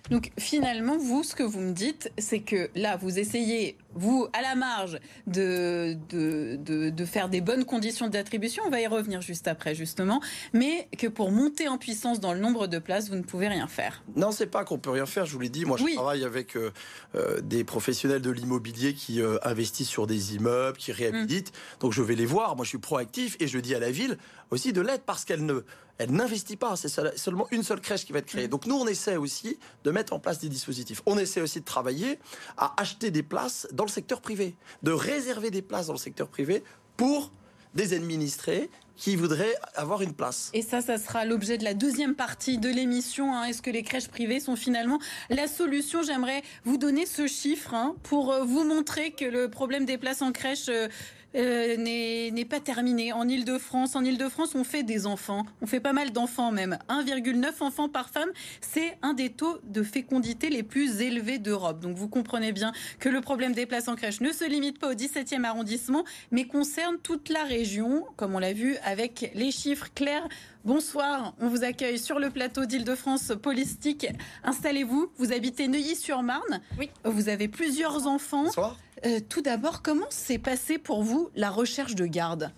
Donc 0.10 0.32
finalement, 0.38 0.98
vous, 0.98 1.24
ce 1.24 1.34
que 1.34 1.44
vous 1.44 1.62
me 1.62 1.72
dites, 1.72 2.12
c'est 2.18 2.42
que 2.42 2.70
là, 2.76 2.98
vous 2.98 3.20
essayez, 3.20 3.78
vous, 3.94 4.28
à 4.34 4.42
la 4.42 4.56
marge, 4.56 5.00
de, 5.28 5.98
de, 6.10 6.58
de, 6.90 7.06
faire 7.06 7.30
des 7.30 7.40
bonnes 7.40 7.64
conditions 7.64 8.10
d'attribution, 8.10 8.64
on 8.66 8.70
va 8.70 8.82
y 8.82 8.88
revenir 8.88 9.22
juste 9.22 9.48
après, 9.48 9.76
justement, 9.76 10.22
mais 10.52 10.90
que 10.98 11.08
pour 11.08 11.32
monter 11.32 11.68
en 11.70 11.78
puissance 11.78 12.20
dans 12.20 12.34
le 12.34 12.40
nombre 12.40 12.68
de 12.68 12.80
places, 12.80 13.10
vous 13.10 13.16
ne 13.16 13.22
pouvez 13.22 13.48
rien 13.48 13.68
faire. 13.68 14.04
Non, 14.16 14.32
c'est 14.32 14.48
pas 14.48 14.66
qu'on 14.66 14.78
peut 14.78 14.90
rien 14.90 15.06
faire, 15.06 15.26
je 15.26 15.34
vous 15.34 15.40
l'ai 15.40 15.50
dit, 15.50 15.64
moi 15.64 15.78
je 15.78 15.96
travaille 15.96 16.26
avec 16.26 16.58
euh, 16.58 16.72
euh, 17.16 17.40
des 17.42 17.64
professionnels 17.64 18.22
de 18.22 18.32
l'immobilier 18.32 18.94
qui 18.94 19.22
euh, 19.22 19.38
investissent 19.44 19.90
sur 19.90 20.08
des 20.08 20.36
immeubles, 20.36 20.78
qui 20.78 20.92
réhabilitent, 20.92 21.52
mm. 21.52 21.80
donc 21.80 21.94
je 21.94 22.02
vais 22.02 22.16
les 22.16 22.26
voir, 22.26 22.56
moi 22.56 22.66
je 22.66 22.70
suis 22.70 22.78
proactif 22.78 23.38
et 23.40 23.48
je 23.48 23.60
dis 23.60 23.74
à 23.74 23.80
la 23.80 23.92
ville 23.92 24.18
aussi 24.52 24.74
de 24.74 24.82
l'aide 24.82 25.02
parce 25.06 25.26
qu'elle 25.26 25.46
ne 25.46 25.64
elle 25.98 26.12
n'investit 26.12 26.58
pas. 26.58 26.76
C'est 26.76 26.90
seulement 27.18 27.48
une 27.52 27.64
seule 27.64 27.82
crèche 27.82 28.06
qui 28.06 28.14
va 28.14 28.20
être 28.20 28.26
créée. 28.26 28.48
Donc 28.48 28.66
nous, 28.66 28.76
on 28.76 28.88
essaie 28.88 29.16
aussi 29.16 29.58
de 29.84 29.92
mettre 29.92 30.14
en 30.14 30.20
place 30.20 30.40
des 30.40 30.50
dispositifs. 30.50 31.02
On 31.06 31.18
essaie 31.18 31.42
aussi 31.42 31.60
de 31.60 31.66
travailler 31.66 32.20
à 32.58 32.74
acheter 32.78 33.12
des 33.12 33.24
places 33.24 33.68
dans 33.72 33.86
le 33.86 33.90
secteur 33.90 34.22
privé, 34.22 34.56
de 34.82 34.92
réserver 34.92 35.52
des 35.52 35.62
places 35.62 35.88
dans 35.88 35.94
le 35.94 36.00
secteur 36.00 36.28
privé 36.28 36.64
pour 36.98 37.32
des 37.74 37.94
administrés 37.94 38.70
qui 38.96 39.16
voudraient 39.16 39.56
avoir 39.76 40.02
une 40.04 40.14
place. 40.14 40.52
Et 40.54 40.62
ça, 40.62 40.82
ça 40.82 40.98
sera 40.98 41.26
l'objet 41.26 41.58
de 41.58 41.64
la 41.64 41.74
deuxième 41.74 42.14
partie 42.16 42.60
de 42.60 42.70
l'émission. 42.70 43.34
Hein. 43.34 43.46
Est-ce 43.46 43.62
que 43.62 43.72
les 43.72 43.82
crèches 43.82 44.08
privées 44.08 44.40
sont 44.40 44.56
finalement 44.56 45.00
la 45.30 45.48
solution? 45.48 46.04
J'aimerais 46.04 46.44
vous 46.64 46.78
donner 46.78 47.08
ce 47.08 47.26
chiffre 47.26 47.74
hein, 47.74 47.96
pour 48.04 48.32
euh, 48.32 48.44
vous 48.44 48.64
montrer 48.64 49.12
que 49.12 49.26
le 49.26 49.50
problème 49.50 49.86
des 49.86 49.98
places 49.98 50.22
en 50.22 50.32
crèche... 50.32 50.70
Euh, 50.70 50.88
euh, 51.36 51.78
n'est 51.78 52.46
pas 52.46 52.60
terminé. 52.60 53.14
En 53.14 53.28
Ile-de-France, 53.28 53.96
en 53.96 54.04
Ile-de-France, 54.04 54.56
on 54.56 54.64
fait 54.64 54.84
des 54.84 55.06
enfants. 55.06 55.46
On 55.62 55.68
fait 55.68 55.80
pas 55.80 55.94
mal 55.94 56.12
d'enfants 56.12 56.52
même. 56.52 56.78
1,9 56.90 57.62
enfants 57.62 57.90
par 57.90 58.10
femme, 58.10 58.30
c'est 58.62 58.98
un 59.02 59.14
des 59.14 59.30
taux 59.30 59.60
de 59.64 59.84
fécondité 59.84 60.50
les 60.50 60.64
plus 60.64 61.02
élevés 61.02 61.40
d'Europe. 61.40 61.80
Donc 61.80 61.96
vous 61.96 62.08
comprenez 62.08 62.52
bien 62.52 62.72
que 63.00 63.10
le 63.10 63.22
problème 63.22 63.54
des 63.54 63.66
places 63.66 63.88
en 63.88 63.96
crèche 63.96 64.22
ne 64.22 64.32
se 64.32 64.46
limite 64.46 64.80
pas 64.80 64.90
au 64.92 64.94
17e 64.94 65.44
arrondissement, 65.44 66.04
mais 66.32 66.46
concerne 66.46 66.98
toute 67.02 67.30
la 67.30 67.44
région, 67.44 68.06
comme 68.16 68.36
on 68.36 68.40
l'a 68.40 68.54
vu 68.54 68.78
avec 68.84 69.32
les 69.34 69.52
chiffres 69.52 69.88
clairs. 69.94 70.28
Bonsoir, 70.66 71.34
on 71.42 71.50
vous 71.50 71.64
accueille 71.64 72.00
sur 72.00 72.20
le 72.20 72.30
plateau 72.30 72.66
d'Île-de-France 72.66 73.34
Politique. 73.42 74.08
Installez-vous, 74.44 75.12
vous 75.18 75.34
habitez 75.34 75.68
Neuilly-sur-Marne. 75.68 76.62
Oui. 76.80 76.90
Vous 77.04 77.28
avez 77.28 77.50
plusieurs 77.50 78.08
enfants. 78.08 78.46
Bonsoir. 78.46 78.78
Euh, 79.06 79.20
tout 79.28 79.42
d'abord, 79.42 79.82
comment 79.82 80.06
s'est 80.10 80.38
passé 80.38 80.78
pour 80.78 81.04
vous 81.04 81.30
la 81.36 81.50
recherche 81.50 81.96
de 81.96 82.06
garde? 82.06 82.52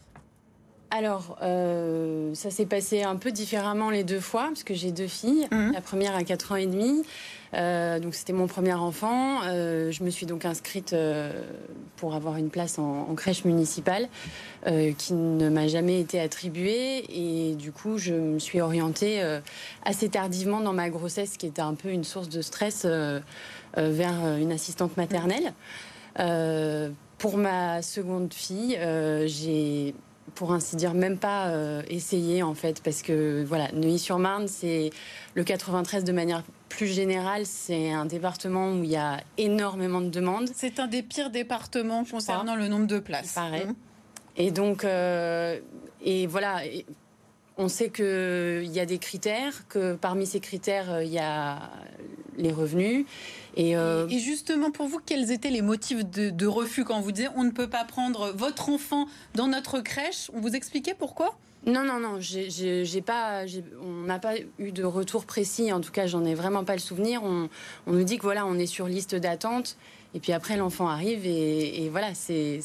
Alors, 0.92 1.38
euh, 1.42 2.34
ça 2.36 2.52
s'est 2.52 2.68
passé 2.68 3.02
un 3.02 3.16
peu 3.16 3.32
différemment 3.32 3.90
les 3.90 4.04
deux 4.04 4.20
fois, 4.20 4.46
parce 4.48 4.64
que 4.64 4.75
j'ai 4.75 4.92
deux 4.92 5.08
filles. 5.08 5.48
Mhm. 5.52 5.74
La 5.74 5.82
première 5.82 6.16
à 6.16 6.24
4 6.24 6.52
ans 6.52 6.56
et 6.56 6.68
demi. 6.68 7.04
Euh, 7.54 8.00
donc 8.00 8.16
c'était 8.16 8.34
mon 8.34 8.48
premier 8.48 8.74
enfant. 8.74 9.42
je 9.44 10.04
me 10.04 10.10
suis 10.10 10.25
donc 10.25 10.46
inscrite 10.46 10.96
pour 11.96 12.14
avoir 12.14 12.36
une 12.36 12.50
place 12.50 12.80
en, 12.80 13.14
crèche 13.16 13.46
municipale 13.46 14.10
qui 14.98 15.14
ne 15.14 15.50
m'a 15.50 15.68
jamais 15.68 16.00
été 16.00 16.20
attribuée. 16.20 17.06
Et 17.10 17.56
du 17.56 17.72
coup, 17.72 17.98
je 17.98 18.14
me 18.14 18.40
suis 18.40 18.62
orientée 18.62 19.22
assez 19.84 20.10
tardivement 20.10 20.60
dans 20.60 20.74
ma 20.74 20.90
grossesse, 20.90 21.38
qui 21.38 21.48
était 21.48 21.62
un 21.62 21.74
peu 21.74 21.90
une 21.90 22.04
source 22.04 22.30
de 22.30 22.42
stress, 22.42 22.86
vers 23.75 24.38
une 24.38 24.52
assistante 24.52 24.98
maternelle. 24.98 25.54
Euh, 25.54 25.95
pour 27.17 27.38
ma 27.38 27.81
seconde 27.81 28.34
fille, 28.34 28.77
euh, 28.77 29.25
j'ai 29.27 29.95
pour 30.34 30.51
ainsi 30.51 30.75
dire, 30.75 30.93
même 30.93 31.17
pas 31.17 31.48
euh, 31.48 31.81
essayé 31.88 32.43
en 32.43 32.55
fait, 32.55 32.84
parce 32.84 33.01
que 33.01 33.43
voilà, 33.48 33.72
Neuilly-sur-Marne, 33.72 34.48
c'est 34.48 34.89
le 35.34 35.43
93 35.43 36.03
de 36.03 36.12
manière 36.12 36.43
plus 36.67 36.88
générale, 36.88 37.45
c'est 37.45 37.91
un 37.91 38.05
département 38.05 38.74
où 38.74 38.84
il 38.84 38.89
y 38.89 38.98
a 38.98 39.22
énormément 39.38 40.01
de 40.01 40.10
demandes. 40.10 40.50
C'est 40.53 40.79
un 40.79 40.88
des 40.88 41.03
pires 41.03 41.29
départements 41.29 42.03
concernant 42.03 42.55
le 42.55 42.67
nombre 42.67 42.88
de 42.88 43.00
places. 43.00 43.34
Pareil. 43.34 43.65
Mmh. 43.65 43.75
Et 44.38 44.51
donc, 44.51 44.84
et 44.84 46.27
voilà, 46.27 46.60
on 47.57 47.69
sait 47.69 47.89
qu'il 47.89 48.69
y 48.69 48.79
a 48.81 48.86
des 48.86 48.98
critères, 48.98 49.67
que 49.69 49.95
parmi 49.95 50.25
ces 50.25 50.41
critères, 50.41 51.01
il 51.01 51.13
y 51.13 51.19
a 51.19 51.72
les 52.38 52.51
revenus. 52.51 53.05
Euh, 53.57 54.07
et, 54.09 54.19
justement, 54.19 54.71
pour 54.71 54.88
vous, 54.88 55.00
quels 55.05 55.31
étaient 55.31 55.50
les 55.50 55.62
motifs 55.62 56.05
de, 56.05 56.45
refus 56.45 56.83
quand 56.83 57.01
vous 57.01 57.12
disiez 57.12 57.29
on 57.35 57.43
ne 57.43 57.51
peut 57.51 57.69
pas 57.69 57.83
prendre 57.83 58.31
votre 58.35 58.69
enfant 58.69 59.07
dans 59.33 59.47
notre 59.47 59.79
crèche? 59.79 60.29
On 60.33 60.41
vous 60.41 60.55
expliquait 60.55 60.93
pourquoi? 60.93 61.38
Non, 61.65 61.83
non, 61.83 62.00
non, 62.00 62.17
j'ai 62.19 63.01
pas, 63.01 63.43
on 63.81 64.05
n'a 64.05 64.19
pas 64.19 64.35
eu 64.59 64.71
de 64.71 64.83
retour 64.83 65.25
précis. 65.25 65.74
En 65.74 65.81
tout 65.81 65.91
cas, 65.91 66.05
j'en 66.05 66.24
ai 66.24 66.35
vraiment 66.35 66.63
pas 66.63 66.74
le 66.74 66.79
souvenir. 66.79 67.24
On, 67.24 67.50
nous 67.88 68.03
dit 68.03 68.17
que 68.17 68.24
voilà, 68.24 68.45
on 68.45 68.59
est 68.59 68.67
sur 68.67 68.88
liste 68.88 69.15
d'attente 69.15 69.75
Et 70.15 70.19
puis 70.19 70.31
après, 70.31 70.55
l'enfant 70.55 70.88
arrive 70.88 71.25
et, 71.25 71.89
voilà, 71.91 72.13
c'est, 72.13 72.62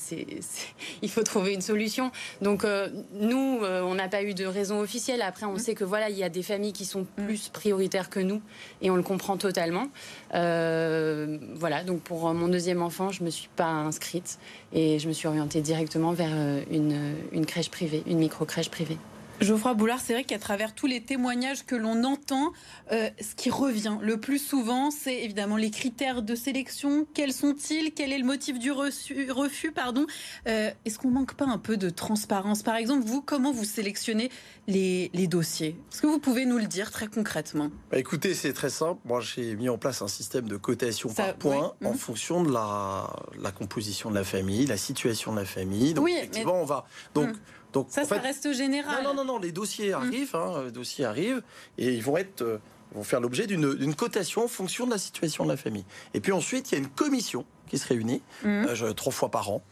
il 1.02 1.10
faut 1.10 1.22
trouver 1.24 1.52
une 1.52 1.60
solution. 1.60 2.12
Donc 2.40 2.64
euh, 2.64 2.88
nous, 3.12 3.58
euh, 3.62 3.82
on 3.82 3.96
n'a 3.96 4.08
pas 4.08 4.22
eu 4.22 4.34
de 4.34 4.46
raison 4.46 4.80
officielle. 4.80 5.20
Après, 5.20 5.46
on 5.46 5.54
mm. 5.54 5.58
sait 5.58 5.74
que 5.74 5.82
voilà, 5.82 6.10
il 6.10 6.16
y 6.16 6.22
a 6.22 6.28
des 6.28 6.44
familles 6.44 6.72
qui 6.72 6.84
sont 6.84 7.02
mm. 7.02 7.24
plus 7.26 7.48
prioritaires 7.48 8.08
que 8.08 8.20
nous 8.20 8.40
et 8.82 8.90
on 8.90 8.96
le 8.96 9.02
comprend 9.02 9.36
totalement. 9.36 9.88
Euh, 10.34 11.38
voilà, 11.56 11.82
donc 11.82 12.02
pour 12.02 12.32
mon 12.32 12.46
deuxième 12.46 12.82
enfant, 12.82 13.10
je 13.10 13.24
me 13.24 13.30
suis 13.30 13.50
pas 13.56 13.66
inscrite 13.66 14.38
et 14.72 15.00
je 15.00 15.08
me 15.08 15.12
suis 15.12 15.26
orientée 15.26 15.60
directement 15.60 16.12
vers 16.12 16.32
une, 16.70 17.16
une 17.32 17.46
crèche 17.46 17.70
privée, 17.70 18.04
une 18.06 18.18
micro 18.18 18.44
crèche 18.44 18.70
privée. 18.70 18.96
Geoffroy 19.40 19.72
Boulard, 19.72 20.00
c'est 20.00 20.12
vrai 20.12 20.24
qu'à 20.24 20.38
travers 20.38 20.74
tous 20.74 20.86
les 20.86 21.00
témoignages 21.00 21.64
que 21.64 21.74
l'on 21.74 22.04
entend, 22.04 22.52
euh, 22.92 23.08
ce 23.20 23.34
qui 23.34 23.48
revient 23.48 23.96
le 24.02 24.20
plus 24.20 24.38
souvent, 24.38 24.90
c'est 24.90 25.24
évidemment 25.24 25.56
les 25.56 25.70
critères 25.70 26.22
de 26.22 26.34
sélection. 26.34 27.06
Quels 27.14 27.32
sont-ils? 27.32 27.92
Quel 27.94 28.12
est 28.12 28.18
le 28.18 28.26
motif 28.26 28.58
du 28.58 28.70
refus, 28.70 29.72
pardon? 29.72 30.06
Euh, 30.46 30.70
Est-ce 30.84 30.98
qu'on 30.98 31.10
manque 31.10 31.34
pas 31.34 31.46
un 31.46 31.56
peu 31.56 31.78
de 31.78 31.88
transparence? 31.88 32.62
Par 32.62 32.76
exemple, 32.76 33.06
vous, 33.06 33.22
comment 33.22 33.50
vous 33.50 33.64
sélectionnez 33.64 34.30
les, 34.66 35.10
dossiers? 35.26 35.76
Est-ce 35.90 36.02
que 36.02 36.06
vous 36.06 36.18
pouvez 36.18 36.44
nous 36.44 36.58
le 36.58 36.66
dire 36.66 36.90
très 36.90 37.06
concrètement? 37.06 37.70
Bah, 37.90 37.98
Écoutez, 37.98 38.34
c'est 38.34 38.52
très 38.52 38.70
simple. 38.70 39.00
Moi, 39.06 39.20
j'ai 39.20 39.56
mis 39.56 39.70
en 39.70 39.78
place 39.78 40.02
un 40.02 40.08
système 40.08 40.48
de 40.48 40.58
cotation 40.58 41.08
par 41.14 41.34
points 41.34 41.72
en 41.82 41.92
mmh. 41.92 41.96
fonction 41.96 42.42
de 42.42 42.52
la, 42.52 43.52
composition 43.52 44.10
de 44.10 44.16
la 44.16 44.24
famille, 44.24 44.66
la 44.66 44.76
situation 44.76 45.32
de 45.32 45.38
la 45.38 45.46
famille. 45.46 45.94
Donc, 45.94 46.04
oui, 46.04 46.14
effectivement, 46.18 46.60
on 46.60 46.66
va... 46.66 46.84
Donc, 47.14 47.28
mmh. 47.28 47.40
Donc, 47.72 47.86
ça, 47.90 48.04
ça 48.04 48.18
reste 48.18 48.52
général. 48.52 49.04
Non, 49.04 49.14
non, 49.14 49.24
non, 49.24 49.38
les 49.38 49.52
dossiers 49.52 49.90
mm. 49.90 49.94
arrivent, 49.94 50.36
hein, 50.36 50.64
les 50.64 50.72
dossiers 50.72 51.04
arrivent, 51.04 51.42
et 51.78 51.92
ils 51.94 52.02
vont 52.02 52.16
être, 52.16 52.42
euh, 52.42 52.58
vont 52.92 53.04
faire 53.04 53.20
l'objet 53.20 53.46
d'une 53.46 53.94
cotation 53.94 54.44
en 54.44 54.48
fonction 54.48 54.86
de 54.86 54.90
la 54.90 54.98
situation 54.98 55.44
de 55.44 55.50
la 55.50 55.56
famille. 55.56 55.84
Et 56.14 56.20
puis 56.20 56.32
ensuite, 56.32 56.70
il 56.70 56.74
y 56.74 56.78
a 56.78 56.80
une 56.80 56.90
commission 56.90 57.44
qui 57.70 57.78
se 57.78 57.88
réunit 57.88 58.20
mm. 58.44 58.48
euh, 58.48 58.92
trois 58.92 59.12
fois 59.12 59.30
par 59.30 59.50
an, 59.50 59.62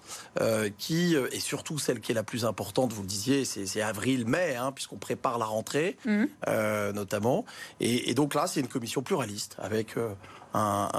euh, 0.40 0.70
qui 0.78 1.16
et 1.32 1.40
surtout 1.40 1.78
celle 1.78 2.00
qui 2.00 2.12
est 2.12 2.14
la 2.14 2.22
plus 2.22 2.44
importante, 2.44 2.92
vous 2.92 3.02
le 3.02 3.08
disiez, 3.08 3.44
c'est 3.44 3.82
avril-mai, 3.82 4.56
hein, 4.56 4.72
puisqu'on 4.72 4.96
prépare 4.96 5.38
la 5.38 5.46
rentrée, 5.46 5.96
mm. 6.04 6.24
notamment. 6.94 7.44
Et, 7.80 8.10
et, 8.10 8.14
donc 8.14 8.34
là, 8.34 8.46
c'est 8.46 8.60
une 8.60 8.68
commission 8.68 9.02
pluraliste 9.02 9.56
avec 9.58 9.96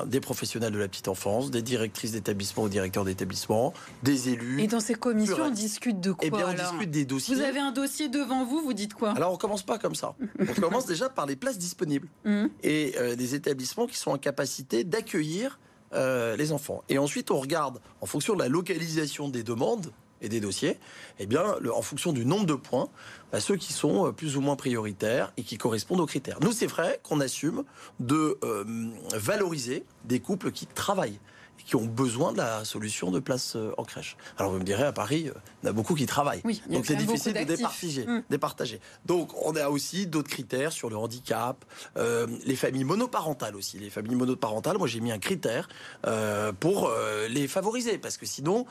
des 0.06 0.20
professionnels 0.20 0.72
de 0.72 0.78
la 0.78 0.88
petite 0.88 1.08
enfance, 1.08 1.52
des 1.52 1.62
directrices 1.62 2.12
d'établissement 2.12 2.64
ou 2.64 2.70
directeurs 2.70 3.06
d'établissement, 3.06 3.74
des 4.04 4.30
élus. 4.30 4.62
Et 4.62 4.68
dans 4.68 4.80
ces 4.80 4.96
commissions, 4.96 5.46
on 5.46 5.50
discute 5.50 6.00
de 6.00 6.12
quoi 6.12 6.28
Eh 6.28 6.30
bien, 6.30 6.48
on 6.50 6.54
discute 6.54 6.92
des 6.92 7.06
dossiers. 7.06 7.36
Vous 7.36 7.42
avez 7.42 7.60
un 7.60 7.72
dossier 7.72 8.10
devant 8.10 8.46
vous, 8.46 8.62
vous 8.62 8.74
dites 8.74 8.94
quoi? 8.94 9.12
Alors, 9.12 9.34
on 9.34 9.38
commence 9.38 9.64
pas 9.64 9.78
comme 9.78 9.96
ça. 9.96 10.16
on 10.40 10.62
commence 10.62 10.86
déjà 10.88 11.10
par 11.10 11.26
les 11.26 11.36
places 11.36 11.58
disponibles 11.58 12.08
mmh. 12.26 12.46
et 12.64 12.96
euh, 12.98 13.16
des 13.16 13.36
établissements 13.36 13.88
qui 13.88 13.98
sont 13.98 14.12
en 14.12 14.18
capacité 14.18 14.84
d'accueillir 14.84 15.60
euh, 15.94 16.36
les 16.36 16.52
enfants. 16.52 16.84
Et 16.90 16.98
ensuite, 16.98 17.32
on 17.32 17.40
regarde, 17.40 17.80
en 18.02 18.06
fonction 18.06 18.36
de 18.36 18.40
la 18.40 18.50
localisation 18.50 19.30
des 19.30 19.44
demandes, 19.44 19.92
et 20.22 20.30
des 20.30 20.40
dossiers, 20.40 20.78
eh 21.20 21.26
bien, 21.26 21.56
en 21.74 21.82
fonction 21.82 22.14
du 22.14 22.26
nombre 22.26 22.46
de 22.46 22.54
points, 22.54 22.90
bah, 23.32 23.40
ceux 23.40 23.56
qui 23.56 23.74
sont 23.74 24.08
euh, 24.08 24.12
plus 24.12 24.38
ou 24.38 24.42
moins 24.42 24.56
prioritaires 24.56 25.32
et 25.38 25.44
qui 25.44 25.58
correspondent 25.58 26.02
aux 26.02 26.06
critères. 26.06 26.40
Nous, 26.42 26.52
c'est 26.52 26.68
vrai 26.68 27.00
qu'on 27.04 27.20
assume 27.20 27.64
de 28.00 28.38
euh, 28.44 28.66
valoriser 29.14 29.86
des 30.06 30.20
couples 30.20 30.52
qui 30.52 30.66
travaillent 30.66 31.20
qui 31.66 31.76
ont 31.76 31.86
besoin 31.86 32.32
de 32.32 32.38
la 32.38 32.66
solution 32.66 33.12
de 33.12 33.20
place 33.20 33.56
euh, 33.56 33.72
en 33.78 33.84
crèche. 33.84 34.18
Alors 34.38 34.52
vous 34.52 34.60
me 34.60 34.64
direz, 34.64 34.84
à 34.84 34.92
Paris, 34.92 35.26
il 35.26 35.66
y 35.66 35.68
en 35.68 35.70
a 35.70 35.74
beaucoup 35.74 35.96
qui 35.96 36.06
travaillent. 36.06 36.42
Donc 36.70 36.86
c'est 36.86 36.96
difficile 36.96 37.34
de 37.34 37.44
départager, 37.44 38.06
mmh. 38.06 38.24
départager, 38.30 38.82
Donc 39.06 39.32
on 39.46 39.56
a 39.56 39.70
aussi 39.70 40.08
d'autres 40.08 40.30
critères 40.30 40.72
sur 40.72 40.90
le 40.90 40.98
handicap, 40.98 41.64
euh, 41.98 42.28
les 42.46 42.56
familles 42.56 42.84
monoparentales 42.84 43.56
aussi. 43.56 43.78
Les 43.78 43.90
familles 43.90 44.16
monoparentales, 44.16 44.78
moi 44.78 44.88
j'ai 44.88 45.00
mis 45.00 45.12
un 45.12 45.20
critère 45.20 45.70
euh, 46.08 46.52
pour 46.52 46.92
les 47.30 47.48
favoriser, 47.48 47.98
parce 47.98 48.18
que 48.18 48.26
sinon 48.26 48.66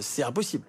c'est 0.00 0.22
impossible. 0.22 0.64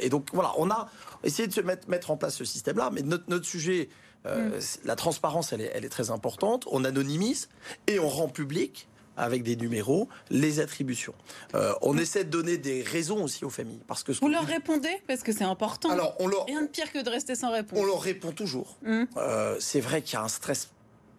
et 0.00 0.08
donc 0.08 0.28
voilà, 0.32 0.52
on 0.58 0.70
a 0.70 0.88
essayé 1.22 1.46
de 1.48 1.52
se 1.52 1.60
mettre, 1.60 1.88
mettre 1.88 2.10
en 2.10 2.16
place 2.16 2.36
ce 2.36 2.44
système-là, 2.44 2.90
mais 2.92 3.02
notre, 3.02 3.24
notre 3.28 3.46
sujet... 3.46 3.88
Mmh. 4.26 4.58
La 4.84 4.96
transparence, 4.96 5.54
elle 5.54 5.62
est, 5.62 5.70
elle 5.72 5.86
est 5.86 5.88
très 5.88 6.10
importante. 6.10 6.66
On 6.70 6.84
anonymise 6.84 7.48
et 7.86 7.98
on 7.98 8.08
rend 8.10 8.28
public 8.28 8.86
avec 9.16 9.42
des 9.42 9.56
numéros, 9.56 10.08
les 10.30 10.60
attributions. 10.60 11.14
Euh, 11.54 11.72
on 11.82 11.98
essaie 11.98 12.24
de 12.24 12.30
donner 12.30 12.58
des 12.58 12.82
raisons 12.82 13.22
aussi 13.22 13.44
aux 13.44 13.50
familles. 13.50 13.80
Parce 13.86 14.02
que 14.02 14.12
Vous 14.12 14.28
leur 14.28 14.46
répondez 14.46 15.02
Parce 15.06 15.22
que 15.22 15.32
c'est 15.32 15.44
important. 15.44 15.90
Alors, 15.90 16.14
on 16.18 16.28
leur... 16.28 16.46
Rien 16.46 16.62
de 16.62 16.68
pire 16.68 16.92
que 16.92 17.02
de 17.02 17.10
rester 17.10 17.34
sans 17.34 17.52
réponse. 17.52 17.78
On 17.78 17.84
leur 17.84 18.00
répond 18.00 18.32
toujours. 18.32 18.78
Hum. 18.86 19.06
Euh, 19.16 19.56
c'est 19.60 19.80
vrai 19.80 20.02
qu'il 20.02 20.14
y 20.14 20.16
a 20.16 20.22
un 20.22 20.28
stress 20.28 20.70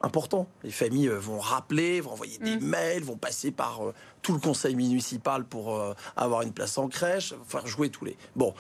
important. 0.01 0.47
Les 0.63 0.71
familles 0.71 1.09
euh, 1.09 1.19
vont 1.19 1.39
rappeler, 1.39 2.01
vont 2.01 2.11
envoyer 2.11 2.37
des 2.39 2.53
hum. 2.53 2.61
mails, 2.61 3.03
vont 3.03 3.17
passer 3.17 3.51
par 3.51 3.81
tout 4.21 4.33
le 4.33 4.39
conseil 4.39 4.75
municipal 4.75 5.45
pour 5.45 5.75
euh, 5.75 5.93
avoir 6.15 6.41
une 6.41 6.53
place 6.53 6.77
en 6.77 6.87
crèche, 6.87 7.33
faire 7.47 7.67
jouer 7.67 7.89
tous 7.89 8.05
les. 8.05 8.17
Bon, 8.35 8.53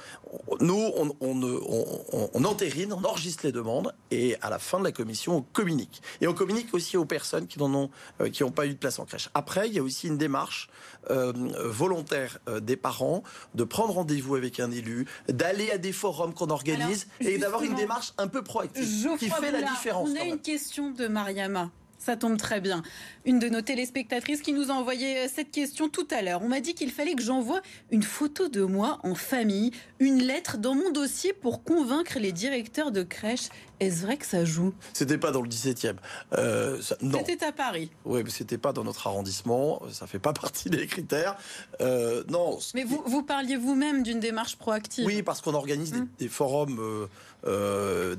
nous, 0.59 0.91
on, 0.95 1.11
on, 1.21 2.29
on, 2.33 2.43
entérine, 2.43 2.93
on 2.93 3.03
enregistre 3.03 3.45
les 3.45 3.51
demandes 3.51 3.93
et 4.09 4.37
à 4.41 4.49
la 4.49 4.59
fin 4.59 4.79
de 4.79 4.83
la 4.83 4.91
commission, 4.91 5.37
on 5.37 5.41
communique. 5.41 6.01
Et 6.21 6.27
on 6.27 6.33
communique 6.33 6.73
aussi 6.73 6.97
aux 6.97 7.05
personnes 7.05 7.47
qui 7.47 7.59
n'ont 7.59 7.89
euh, 8.21 8.29
qui 8.29 8.43
pas 8.51 8.65
eu 8.65 8.73
de 8.73 8.77
place 8.79 8.99
en 8.99 9.05
crèche. 9.05 9.29
Après, 9.33 9.67
il 9.67 9.73
y 9.73 9.79
a 9.79 9.83
aussi 9.83 10.07
une 10.07 10.17
démarche 10.17 10.69
euh, 11.09 11.31
volontaire 11.65 12.39
des 12.61 12.75
parents 12.75 13.23
de 13.55 13.63
prendre 13.63 13.93
rendez-vous 13.93 14.35
avec 14.35 14.59
un 14.59 14.71
élu, 14.71 15.07
d'aller 15.29 15.71
à 15.71 15.77
des 15.77 15.93
forums 15.93 16.33
qu'on 16.33 16.49
organise 16.49 17.07
et 17.19 17.37
d'avoir 17.37 17.63
une 17.63 17.75
démarche 17.75 18.13
un 18.17 18.27
peu 18.27 18.43
proactive 18.43 19.17
qui 19.17 19.29
fait 19.29 19.51
la 19.51 19.61
différence. 19.61 20.09
On 20.11 20.19
a 20.19 20.25
une 20.25 20.39
question 20.39 20.91
de 20.91 21.07
Mariama. 21.07 21.69
Ça 22.01 22.17
tombe 22.17 22.35
très 22.35 22.61
bien. 22.61 22.81
Une 23.25 23.37
de 23.37 23.47
nos 23.47 23.61
téléspectatrices 23.61 24.41
qui 24.41 24.53
nous 24.53 24.71
a 24.71 24.73
envoyé 24.73 25.19
euh, 25.19 25.27
cette 25.31 25.51
question 25.51 25.87
tout 25.87 26.07
à 26.09 26.23
l'heure. 26.23 26.41
On 26.41 26.47
m'a 26.47 26.59
dit 26.59 26.73
qu'il 26.73 26.89
fallait 26.89 27.13
que 27.13 27.21
j'envoie 27.21 27.61
une 27.91 28.01
photo 28.01 28.47
de 28.47 28.63
moi 28.63 28.99
en 29.03 29.13
famille, 29.13 29.69
une 29.99 30.17
lettre 30.17 30.57
dans 30.57 30.73
mon 30.73 30.89
dossier 30.89 31.31
pour 31.31 31.63
convaincre 31.63 32.17
les 32.17 32.31
directeurs 32.31 32.91
de 32.91 33.03
crèche. 33.03 33.49
Est-ce 33.79 34.01
vrai 34.01 34.17
que 34.17 34.25
ça 34.25 34.45
joue? 34.45 34.73
C'était 34.93 35.19
pas 35.19 35.29
dans 35.29 35.43
le 35.43 35.49
17e. 35.49 35.97
Euh, 36.33 36.81
c'était 36.81 37.45
à 37.45 37.51
Paris. 37.51 37.91
Oui, 38.03 38.23
mais 38.23 38.31
c'était 38.31 38.57
pas 38.57 38.73
dans 38.73 38.83
notre 38.83 39.05
arrondissement. 39.05 39.83
Ça 39.91 40.07
fait 40.07 40.19
pas 40.19 40.33
partie 40.41 40.71
des 40.71 40.87
critères. 40.87 41.37
Euh, 41.81 42.23
non. 42.29 42.57
Mais 42.73 42.83
vous, 42.83 43.03
vous 43.05 43.21
parliez 43.21 43.57
vous-même 43.57 44.01
d'une 44.01 44.19
démarche 44.19 44.55
proactive. 44.55 45.05
Oui, 45.05 45.21
parce 45.21 45.41
qu'on 45.41 45.53
organise 45.53 45.91
des, 45.91 46.01
des, 46.17 46.27
forums. 46.29 47.07
Euh, 47.45 48.15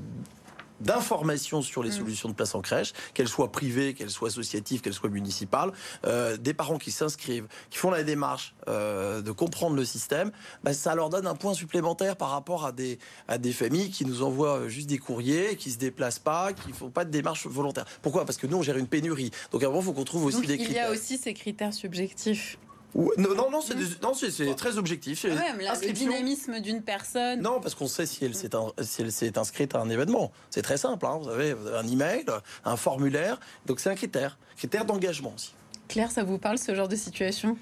d'informations 0.80 1.62
sur 1.62 1.82
les 1.82 1.90
mm. 1.90 1.92
solutions 1.92 2.28
de 2.28 2.34
place 2.34 2.54
en 2.54 2.60
crèche, 2.60 2.92
qu'elles 3.14 3.28
soient 3.28 3.52
privées, 3.52 3.94
qu'elles 3.94 4.10
soient 4.10 4.28
associatives, 4.28 4.80
qu'elles 4.80 4.92
soient 4.92 5.10
municipales, 5.10 5.72
euh, 6.06 6.36
des 6.36 6.54
parents 6.54 6.78
qui 6.78 6.90
s'inscrivent, 6.90 7.46
qui 7.70 7.78
font 7.78 7.90
la 7.90 8.02
démarche 8.02 8.54
euh, 8.68 9.22
de 9.22 9.30
comprendre 9.32 9.76
le 9.76 9.84
système, 9.84 10.32
bah, 10.64 10.72
ça 10.72 10.94
leur 10.94 11.10
donne 11.10 11.26
un 11.26 11.34
point 11.34 11.54
supplémentaire 11.54 12.16
par 12.16 12.30
rapport 12.30 12.64
à 12.64 12.72
des, 12.72 12.98
à 13.28 13.38
des 13.38 13.52
familles 13.52 13.90
qui 13.90 14.04
nous 14.04 14.22
envoient 14.22 14.68
juste 14.68 14.88
des 14.88 14.98
courriers, 14.98 15.56
qui 15.56 15.70
se 15.70 15.78
déplacent 15.78 16.18
pas, 16.18 16.52
qui 16.52 16.72
font 16.72 16.90
pas 16.90 17.04
de 17.04 17.10
démarche 17.10 17.46
volontaire. 17.46 17.84
Pourquoi? 18.02 18.24
Parce 18.24 18.38
que 18.38 18.46
nous, 18.46 18.58
on 18.58 18.62
gère 18.62 18.76
une 18.76 18.86
pénurie. 18.86 19.30
Donc 19.50 19.62
avant, 19.62 19.80
il 19.80 19.84
faut 19.84 19.92
qu'on 19.92 20.04
trouve 20.04 20.24
aussi 20.24 20.40
des 20.40 20.58
critères. 20.58 20.70
Il 20.70 20.76
y 20.76 20.78
a 20.78 20.90
aussi 20.90 21.18
ces 21.18 21.34
critères 21.34 21.74
subjectifs 21.74 22.58
non, 22.94 23.34
non, 23.34 23.50
non, 23.50 23.60
c'est 23.62 24.54
très 24.54 24.78
objectif. 24.78 25.24
le 25.24 25.92
dynamisme 25.92 26.60
d'une 26.60 26.82
personne. 26.82 27.40
Non, 27.40 27.60
parce 27.60 27.74
qu'on 27.74 27.88
sait 27.88 28.06
si 28.06 28.24
elle 28.24 28.34
s'est 28.34 29.38
inscrite 29.38 29.74
à 29.74 29.80
un 29.80 29.88
événement. 29.88 30.30
C'est 30.50 30.62
très 30.62 30.76
simple. 30.76 31.06
Hein. 31.06 31.18
Vous, 31.22 31.28
avez, 31.28 31.54
un 31.74 31.86
email, 31.86 32.24
un 32.64 32.76
formulaire. 32.76 33.40
Donc 33.66 33.80
c'est 33.80 33.90
un 33.90 33.94
critère. 33.94 34.38
Critère 34.56 34.84
d'engagement 34.84 35.32
aussi. 35.34 35.54
Claire, 35.88 36.10
ça 36.10 36.24
vous 36.24 36.38
parle 36.38 36.58
ce 36.58 36.74
genre 36.74 36.88
de 36.88 36.96
situation? 36.96 37.56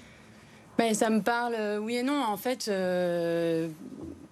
Ben, 0.77 0.93
Ça 0.93 1.09
me 1.09 1.21
parle, 1.21 1.55
euh, 1.57 1.79
oui 1.79 1.95
et 1.95 2.03
non. 2.03 2.23
En 2.23 2.37
fait, 2.37 2.67
euh, 2.67 3.69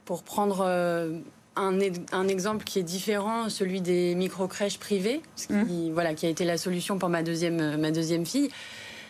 pour 0.06 0.24
prendre. 0.24 0.64
Euh, 0.66 1.20
un, 1.56 1.78
un, 2.14 2.28
exemple 2.30 2.64
qui 2.64 2.80
est 2.80 2.84
différent, 2.84 3.50
celui 3.50 3.82
des 3.82 4.16
micro-crèches 4.16 4.78
privées, 4.78 5.22
qui, 5.36 5.52
mmh. 5.52 5.92
voilà, 5.92 6.14
qui 6.14 6.26
a 6.26 6.30
été 6.30 6.46
la 6.46 6.58
solution 6.58 6.98
pour 6.98 7.10
ma 7.10 7.22
deuxième, 7.22 7.76
ma 7.76 7.92
deuxième 7.92 8.26
fille 8.26 8.50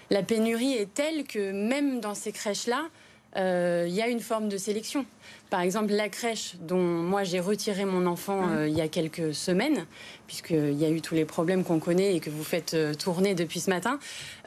la 0.09 0.23
pénurie 0.23 0.73
est 0.73 0.93
telle 0.93 1.23
que 1.25 1.51
même 1.51 1.99
dans 1.99 2.15
ces 2.15 2.31
crèches-là, 2.31 2.89
euh, 3.37 3.85
il 3.87 3.93
y 3.93 4.01
a 4.01 4.07
une 4.07 4.21
forme 4.21 4.49
de 4.49 4.57
sélection. 4.57 5.05
Par 5.49 5.61
exemple, 5.61 5.93
la 5.93 6.09
crèche 6.09 6.55
dont 6.61 6.77
moi 6.77 7.23
j'ai 7.23 7.39
retiré 7.39 7.85
mon 7.85 8.05
enfant 8.05 8.41
mmh. 8.41 8.55
euh, 8.55 8.67
il 8.67 8.75
y 8.75 8.81
a 8.81 8.87
quelques 8.87 9.33
semaines, 9.33 9.85
puisqu'il 10.27 10.73
y 10.73 10.85
a 10.85 10.89
eu 10.89 11.01
tous 11.01 11.15
les 11.15 11.25
problèmes 11.25 11.63
qu'on 11.63 11.79
connaît 11.79 12.15
et 12.15 12.19
que 12.19 12.29
vous 12.29 12.43
faites 12.43 12.75
euh, 12.75 12.93
tourner 12.93 13.33
depuis 13.33 13.59
ce 13.59 13.69
matin. 13.69 13.99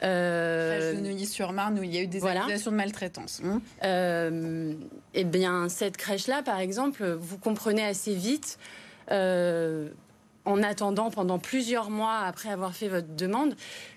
Euh, 0.03 0.93
crèche 0.93 1.19
de 1.19 1.25
sur 1.25 1.51
marne 1.51 1.79
où 1.79 1.83
il 1.83 1.93
y 1.93 1.97
a 1.97 2.01
eu 2.01 2.07
des 2.07 2.25
accusations 2.25 2.71
de 2.71 2.75
maltraitance. 2.77 3.41
Mmh. 3.41 4.75
eh 5.13 5.23
bien, 5.23 5.69
cette 5.69 5.97
crèche-là, 5.97 6.41
par 6.41 6.59
exemple, 6.59 7.05
vous 7.19 7.37
comprenez 7.37 7.83
assez 7.83 8.13
vite 8.13 8.57
en 10.45 10.61
attendant 10.63 11.09
pendant 11.09 11.39
plusieurs 11.39 11.89
mois 11.89 12.19
après 12.19 12.49
avoir 12.49 12.75
fait 12.75 12.87
votre 12.87 13.15
demande 13.15 13.55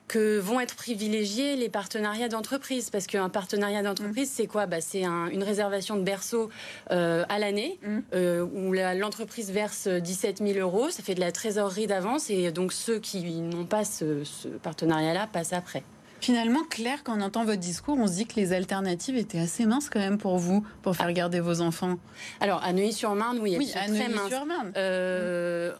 que 0.08 0.38
vont 0.38 0.60
être 0.60 0.76
privilégiés 0.76 1.56
les 1.56 1.68
partenariats 1.68 2.28
d'entreprise. 2.28 2.90
Parce 2.90 3.06
qu'un 3.06 3.28
partenariat 3.28 3.82
d'entreprise, 3.82 4.30
c'est 4.30 4.46
quoi? 4.46 4.66
Bah, 4.66 4.80
C'est 4.80 5.04
une 5.04 5.42
réservation 5.42 5.96
de 5.96 6.02
berceau 6.02 6.50
euh, 6.92 7.24
à 7.28 7.38
l'année, 7.38 7.78
mm. 7.82 7.98
euh, 8.14 8.46
où 8.54 8.72
l'entreprise 8.72 9.50
verse 9.50 9.88
17 9.88 10.38
000 10.38 10.58
euros. 10.58 10.90
Ça 10.90 11.02
fait 11.02 11.14
de 11.14 11.20
la 11.20 11.32
trésorerie 11.32 11.86
d'avance. 11.86 12.30
Et 12.30 12.52
donc 12.52 12.72
ceux 12.72 12.98
qui 12.98 13.40
n'ont 13.40 13.66
pas 13.66 13.84
ce, 13.84 14.22
ce 14.24 14.48
partenariat-là 14.48 15.26
passent 15.32 15.52
après. 15.52 15.82
Finalement, 16.20 16.64
Claire, 16.68 17.04
quand 17.04 17.18
on 17.18 17.20
entend 17.20 17.44
votre 17.44 17.60
discours, 17.60 17.96
on 17.98 18.06
se 18.06 18.14
dit 18.14 18.26
que 18.26 18.36
les 18.36 18.52
alternatives 18.52 19.16
étaient 19.16 19.38
assez 19.38 19.66
minces 19.66 19.90
quand 19.90 20.00
même 20.00 20.18
pour 20.18 20.38
vous, 20.38 20.66
pour 20.82 20.96
faire 20.96 21.12
garder 21.12 21.40
vos 21.40 21.60
enfants. 21.60 21.98
Alors, 22.40 22.62
à 22.64 22.72
Neuilly-sur-Marne, 22.72 23.38
oui, 23.40 23.56
oui 23.58 23.72
à 23.74 23.88
Neuilly-sur-Marne. 23.88 24.72
Euh, 24.76 25.72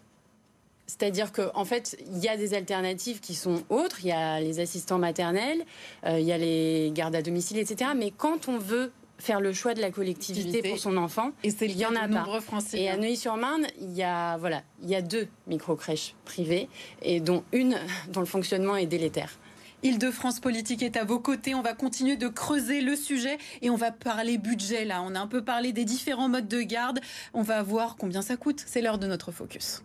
c'est-à-dire 0.86 1.32
qu'en 1.32 1.50
en 1.54 1.64
fait, 1.64 1.96
il 2.10 2.18
y 2.18 2.28
a 2.28 2.36
des 2.36 2.54
alternatives 2.54 3.20
qui 3.20 3.34
sont 3.34 3.62
autres. 3.70 3.98
Il 4.02 4.08
y 4.08 4.12
a 4.12 4.40
les 4.40 4.60
assistants 4.60 4.98
maternels, 4.98 5.64
euh, 6.04 6.18
il 6.20 6.26
y 6.26 6.32
a 6.32 6.38
les 6.38 6.90
gardes 6.94 7.14
à 7.14 7.22
domicile, 7.22 7.58
etc. 7.58 7.90
Mais 7.96 8.12
quand 8.16 8.48
on 8.48 8.58
veut 8.58 8.92
faire 9.18 9.40
le 9.40 9.52
choix 9.52 9.74
de 9.74 9.80
la 9.80 9.90
collectivité 9.90 10.62
pour 10.62 10.78
son 10.78 10.96
enfant. 10.96 11.30
Et 11.42 11.48
il 11.48 11.76
y 11.76 11.86
en 11.86 11.94
a 11.96 12.08
pas. 12.08 12.26
Et 12.74 12.88
à 12.88 12.96
Neuilly-sur-Marne, 12.96 13.66
il 13.80 13.92
y 13.92 14.02
a 14.02 14.36
voilà, 14.36 14.62
il 14.82 14.90
y 14.90 14.94
a 14.94 15.02
deux 15.02 15.28
micro-crèches 15.46 16.14
privées 16.24 16.68
et 17.02 17.20
dont 17.20 17.42
une 17.52 17.76
dont 18.08 18.20
le 18.20 18.26
fonctionnement 18.26 18.76
est 18.76 18.86
délétère. 18.86 19.38
Île-de-France 19.82 20.40
Politique 20.40 20.82
est 20.82 20.96
à 20.96 21.04
vos 21.04 21.20
côtés. 21.20 21.54
On 21.54 21.62
va 21.62 21.74
continuer 21.74 22.16
de 22.16 22.28
creuser 22.28 22.80
le 22.80 22.96
sujet 22.96 23.38
et 23.62 23.70
on 23.70 23.76
va 23.76 23.92
parler 23.92 24.38
budget 24.38 24.84
là. 24.84 25.02
On 25.02 25.14
a 25.14 25.20
un 25.20 25.26
peu 25.26 25.44
parlé 25.44 25.72
des 25.72 25.84
différents 25.84 26.28
modes 26.28 26.48
de 26.48 26.62
garde. 26.62 27.00
On 27.34 27.42
va 27.42 27.62
voir 27.62 27.96
combien 27.96 28.22
ça 28.22 28.36
coûte. 28.36 28.64
C'est 28.66 28.80
l'heure 28.80 28.98
de 28.98 29.06
notre 29.06 29.32
focus. 29.32 29.82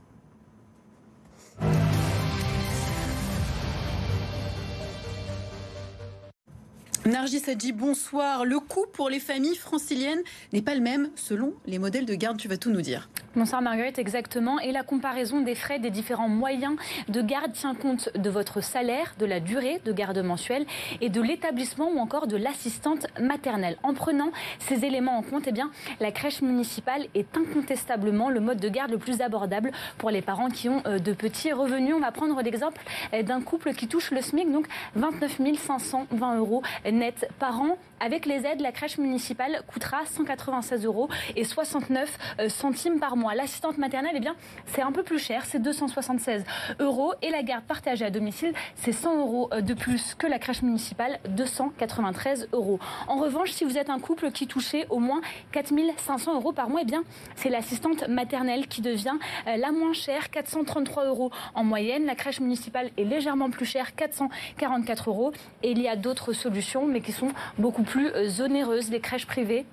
Nargis 7.05 7.41
Hadji, 7.47 7.71
bonsoir. 7.71 8.45
Le 8.45 8.59
coût 8.59 8.85
pour 8.93 9.09
les 9.09 9.19
familles 9.19 9.55
franciliennes 9.55 10.21
n'est 10.53 10.61
pas 10.61 10.75
le 10.75 10.81
même 10.81 11.09
selon 11.15 11.53
les 11.65 11.79
modèles 11.79 12.05
de 12.05 12.13
garde. 12.13 12.37
Tu 12.37 12.47
vas 12.47 12.57
tout 12.57 12.69
nous 12.69 12.81
dire. 12.81 13.09
Bonsoir 13.33 13.61
Marguerite, 13.61 13.97
exactement. 13.97 14.59
Et 14.59 14.73
la 14.73 14.83
comparaison 14.83 15.39
des 15.39 15.55
frais 15.55 15.79
des 15.79 15.89
différents 15.89 16.27
moyens 16.27 16.75
de 17.07 17.21
garde 17.21 17.53
tient 17.53 17.75
compte 17.75 18.09
de 18.13 18.29
votre 18.29 18.59
salaire, 18.59 19.15
de 19.19 19.25
la 19.25 19.39
durée 19.39 19.79
de 19.85 19.93
garde 19.93 20.17
mensuelle 20.17 20.65
et 20.99 21.07
de 21.07 21.21
l'établissement 21.21 21.89
ou 21.89 21.99
encore 21.99 22.27
de 22.27 22.35
l'assistante 22.35 23.07
maternelle. 23.21 23.77
En 23.83 23.93
prenant 23.93 24.31
ces 24.59 24.83
éléments 24.83 25.17
en 25.17 25.21
compte, 25.21 25.43
eh 25.47 25.53
bien, 25.53 25.71
la 26.01 26.11
crèche 26.11 26.41
municipale 26.41 27.07
est 27.15 27.37
incontestablement 27.37 28.29
le 28.29 28.41
mode 28.41 28.59
de 28.59 28.67
garde 28.67 28.91
le 28.91 28.97
plus 28.97 29.21
abordable 29.21 29.71
pour 29.97 30.09
les 30.09 30.21
parents 30.21 30.49
qui 30.49 30.67
ont 30.67 30.81
euh, 30.85 30.99
de 30.99 31.13
petits 31.13 31.53
revenus. 31.53 31.95
On 31.95 32.01
va 32.01 32.11
prendre 32.11 32.41
l'exemple 32.41 32.81
euh, 33.13 33.23
d'un 33.23 33.39
couple 33.39 33.73
qui 33.73 33.87
touche 33.87 34.11
le 34.11 34.21
SMIC, 34.21 34.51
donc 34.51 34.67
29 34.95 35.39
520 35.57 36.35
euros 36.35 36.63
net 36.83 37.29
par 37.39 37.61
an. 37.61 37.77
Avec 38.01 38.25
les 38.25 38.47
aides, 38.47 38.61
la 38.61 38.71
crèche 38.71 38.97
municipale 38.97 39.61
coûtera 39.71 39.99
196 40.05 40.85
euros 40.85 41.07
et 41.35 41.43
69 41.43 42.17
euh, 42.39 42.49
centimes 42.49 42.99
par 42.99 43.15
mois. 43.15 43.20
L'assistante 43.29 43.77
maternelle, 43.77 44.15
eh 44.15 44.27
c'est 44.65 44.81
un 44.81 44.91
peu 44.91 45.03
plus 45.03 45.19
cher, 45.19 45.45
c'est 45.45 45.59
276 45.59 46.43
euros. 46.79 47.13
Et 47.21 47.29
la 47.29 47.43
garde 47.43 47.63
partagée 47.63 48.05
à 48.05 48.09
domicile, 48.09 48.53
c'est 48.75 48.91
100 48.91 49.19
euros 49.19 49.49
euh, 49.53 49.61
de 49.61 49.73
plus 49.73 50.15
que 50.15 50.27
la 50.27 50.39
crèche 50.39 50.63
municipale, 50.63 51.19
293 51.29 52.49
euros. 52.53 52.79
En 53.07 53.17
revanche, 53.17 53.51
si 53.51 53.63
vous 53.63 53.77
êtes 53.77 53.89
un 53.89 53.99
couple 53.99 54.31
qui 54.31 54.47
touchait 54.47 54.87
au 54.89 54.99
moins 54.99 55.21
4500 55.51 56.35
euros 56.35 56.51
par 56.51 56.69
mois, 56.69 56.81
eh 56.83 56.95
c'est 57.35 57.49
l'assistante 57.49 58.07
maternelle 58.07 58.67
qui 58.67 58.81
devient 58.81 59.17
euh, 59.47 59.57
la 59.57 59.71
moins 59.71 59.93
chère, 59.93 60.31
433 60.31 61.05
euros 61.05 61.31
en 61.53 61.63
moyenne. 61.63 62.05
La 62.05 62.15
crèche 62.15 62.39
municipale 62.39 62.89
est 62.97 63.03
légèrement 63.03 63.49
plus 63.51 63.65
chère, 63.65 63.95
444 63.95 65.09
euros. 65.09 65.31
Et 65.63 65.71
il 65.71 65.81
y 65.81 65.87
a 65.87 65.95
d'autres 65.95 66.33
solutions, 66.33 66.87
mais 66.87 67.01
qui 67.01 67.11
sont 67.11 67.29
beaucoup 67.57 67.83
plus 67.83 67.91
plus 67.91 68.07
euh, 68.15 68.45
onéreuses, 68.45 68.89
les 68.89 69.01
crèches 69.01 69.27
privées 69.27 69.65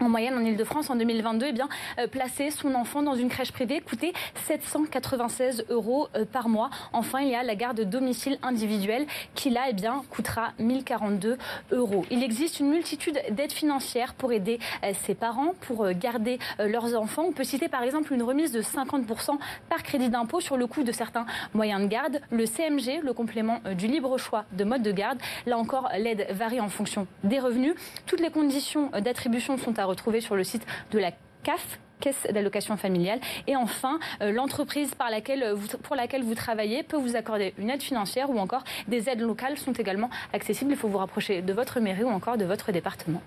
en 0.00 0.08
moyenne 0.08 0.34
en 0.34 0.44
Ile-de-France 0.44 0.90
en 0.90 0.96
2022, 0.96 1.46
eh 1.48 1.52
bien, 1.52 1.68
euh, 1.98 2.06
placer 2.06 2.50
son 2.50 2.74
enfant 2.74 3.02
dans 3.02 3.14
une 3.14 3.28
crèche 3.28 3.52
privée 3.52 3.80
coûtait 3.80 4.12
796 4.46 5.66
euros 5.68 6.08
euh, 6.16 6.24
par 6.24 6.48
mois. 6.48 6.70
Enfin, 6.92 7.20
il 7.20 7.28
y 7.28 7.34
a 7.34 7.42
la 7.42 7.54
garde 7.54 7.80
domicile 7.82 8.38
individuelle 8.42 9.06
qui 9.34 9.50
là 9.50 9.62
eh 9.68 9.72
bien, 9.72 10.02
coûtera 10.10 10.52
1042 10.58 11.36
euros. 11.72 12.04
Il 12.10 12.22
existe 12.22 12.60
une 12.60 12.70
multitude 12.70 13.20
d'aides 13.30 13.52
financières 13.52 14.14
pour 14.14 14.32
aider 14.32 14.58
euh, 14.84 14.92
ses 15.04 15.14
parents, 15.14 15.54
pour 15.60 15.88
garder 15.90 16.38
leurs 16.58 16.98
enfants. 16.98 17.24
On 17.28 17.32
peut 17.32 17.44
citer 17.44 17.68
par 17.68 17.82
exemple 17.82 18.12
une 18.12 18.22
remise 18.22 18.52
de 18.52 18.62
50% 18.62 19.38
par 19.68 19.82
crédit 19.82 20.08
d'impôt 20.08 20.40
sur 20.40 20.56
le 20.56 20.66
coût 20.66 20.82
de 20.82 20.92
certains 20.92 21.26
moyens 21.54 21.82
de 21.82 21.86
garde, 21.86 22.20
le 22.30 22.46
CMG, 22.46 23.02
le 23.02 23.12
complément 23.12 23.60
du 23.76 23.86
libre 23.86 24.16
choix 24.18 24.44
de 24.52 24.64
mode 24.64 24.82
de 24.82 24.92
garde. 24.92 25.18
Là 25.46 25.58
encore, 25.58 25.88
l'aide 25.98 26.26
varie 26.30 26.60
en 26.60 26.68
fonction 26.68 27.06
des 27.24 27.38
revenus. 27.38 27.74
Toutes 28.06 28.20
les 28.20 28.30
conditions 28.30 28.90
d'attribution 29.00 29.58
sont 29.58 29.78
à 29.78 29.86
retrouver 29.90 30.20
sur 30.20 30.36
le 30.36 30.44
site 30.44 30.66
de 30.92 30.98
la 30.98 31.12
CAF, 31.42 31.78
caisse 32.00 32.26
d'allocation 32.32 32.76
familiale. 32.76 33.20
Et 33.46 33.56
enfin, 33.56 33.98
euh, 34.22 34.32
l'entreprise 34.32 34.94
pour 34.94 35.96
laquelle 35.96 36.22
vous 36.22 36.34
travaillez 36.34 36.82
peut 36.82 36.96
vous 36.96 37.16
accorder 37.16 37.54
une 37.58 37.70
aide 37.70 37.82
financière 37.82 38.30
ou 38.30 38.38
encore 38.38 38.64
des 38.88 39.08
aides 39.08 39.20
locales 39.20 39.58
sont 39.58 39.72
également 39.72 40.10
accessibles. 40.32 40.72
Il 40.72 40.76
faut 40.76 40.88
vous 40.88 40.98
rapprocher 40.98 41.42
de 41.42 41.52
votre 41.52 41.80
mairie 41.80 42.04
ou 42.04 42.10
encore 42.10 42.38
de 42.38 42.44
votre 42.44 42.72
département. 42.72 43.22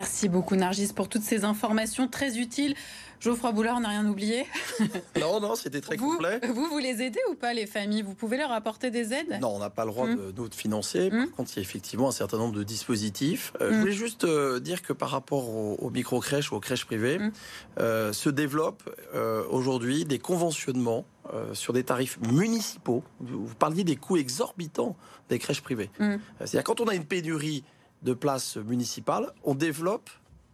Merci 0.00 0.28
beaucoup 0.28 0.56
Nargis 0.56 0.92
pour 0.94 1.08
toutes 1.08 1.22
ces 1.22 1.44
informations 1.44 2.08
très 2.08 2.38
utiles. 2.38 2.74
Geoffroy 3.20 3.52
Boulard, 3.52 3.80
n'a 3.80 3.88
rien 3.88 4.06
oublié 4.06 4.46
Non, 5.20 5.40
non, 5.40 5.54
c'était 5.54 5.80
très 5.80 5.96
complet. 5.96 6.40
Vous, 6.48 6.66
vous 6.66 6.78
les 6.78 7.02
aidez 7.02 7.20
ou 7.30 7.34
pas, 7.34 7.54
les 7.54 7.66
familles? 7.66 8.02
Vous 8.02 8.14
pouvez 8.14 8.36
leur 8.36 8.52
apporter 8.52 8.90
des 8.90 9.12
aides? 9.12 9.38
Non, 9.40 9.56
on 9.56 9.58
n'a 9.58 9.70
pas 9.70 9.84
le 9.84 9.90
droit 9.90 10.06
de, 10.06 10.32
nous 10.36 10.48
de 10.48 10.54
financer. 10.54 11.10
Par 11.10 11.20
hum. 11.20 11.30
contre, 11.30 11.50
il 11.54 11.56
y 11.56 11.58
a 11.60 11.62
effectivement 11.62 12.08
un 12.08 12.12
certain 12.12 12.38
nombre 12.38 12.54
de 12.54 12.62
dispositifs. 12.62 13.52
Euh, 13.60 13.70
je 13.70 13.74
hum. 13.74 13.80
voulais 13.80 13.92
juste 13.92 14.24
euh, 14.24 14.60
dire 14.60 14.82
que 14.82 14.92
par 14.92 15.10
rapport 15.10 15.48
aux, 15.48 15.90
micro-crèches 15.90 16.52
ou 16.52 16.56
aux 16.56 16.60
crèches 16.60 16.84
privées, 16.84 17.18
euh, 17.80 18.12
se 18.12 18.28
développent 18.28 18.88
aujourd'hui 19.50 20.04
des 20.04 20.18
conventionnements 20.18 21.04
sur 21.54 21.72
des 21.72 21.82
tarifs 21.82 22.18
municipaux. 22.20 23.02
Vous 23.20 23.54
parliez 23.58 23.82
des 23.82 23.96
coûts 23.96 24.16
exorbitants 24.16 24.94
des 25.28 25.38
crèches 25.38 25.60
privées. 25.60 25.90
C'est-à-dire 26.38 26.64
quand 26.64 26.80
on 26.80 26.86
a 26.86 26.94
une 26.94 27.04
pénurie 27.04 27.64
de 28.02 28.14
places 28.14 28.56
municipales, 28.56 29.32
on 29.44 29.54
développe 29.54 30.10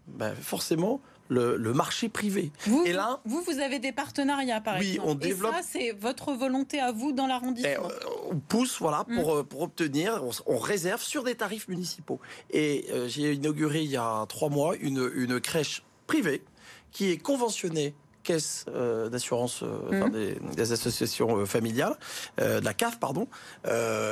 ben, 0.06 0.34
forcément 0.34 1.00
le, 1.28 1.72
marché 1.72 2.08
privé. 2.08 2.52
Vous, 2.66 2.84
et 2.84 2.92
là, 2.92 3.20
vous, 3.24 3.42
vous 3.42 3.58
avez 3.58 3.78
des 3.78 3.92
partenariats, 3.92 4.60
par 4.60 4.78
oui, 4.78 4.92
exemple. 4.92 5.08
on 5.08 5.14
développe. 5.14 5.52
Et 5.52 5.62
ça, 5.62 5.68
c'est 5.68 5.92
votre 5.92 6.32
volonté 6.32 6.80
à 6.80 6.92
vous 6.92 7.12
dans 7.12 7.26
l'arrondissement. 7.26 7.88
Eh, 7.90 8.30
on 8.30 8.38
pousse, 8.38 8.78
voilà, 8.78 9.04
pour, 9.04 9.34
mm. 9.34 9.38
euh, 9.38 9.42
pour 9.42 9.62
obtenir. 9.62 10.22
On, 10.46 10.58
réserve 10.58 11.02
sur 11.02 11.24
des 11.24 11.34
tarifs 11.34 11.68
municipaux. 11.68 12.20
Et 12.50 12.86
euh, 12.90 13.08
j'ai 13.08 13.32
inauguré 13.32 13.82
il 13.82 13.90
y 13.90 13.96
a 13.96 14.26
trois 14.28 14.48
mois 14.48 14.76
une, 14.76 15.10
une 15.14 15.40
crèche 15.40 15.82
privée 16.06 16.42
qui 16.90 17.10
est 17.10 17.18
conventionnée 17.18 17.94
caisse 18.22 18.64
euh, 18.68 19.08
d'assurance, 19.08 19.62
euh, 19.62 20.06
mmh. 20.06 20.54
des, 20.54 20.72
associations 20.72 21.38
euh, 21.38 21.46
familiales, 21.46 21.96
de 22.38 22.64
la 22.64 22.74
CAF, 22.74 22.98
pardon, 22.98 23.26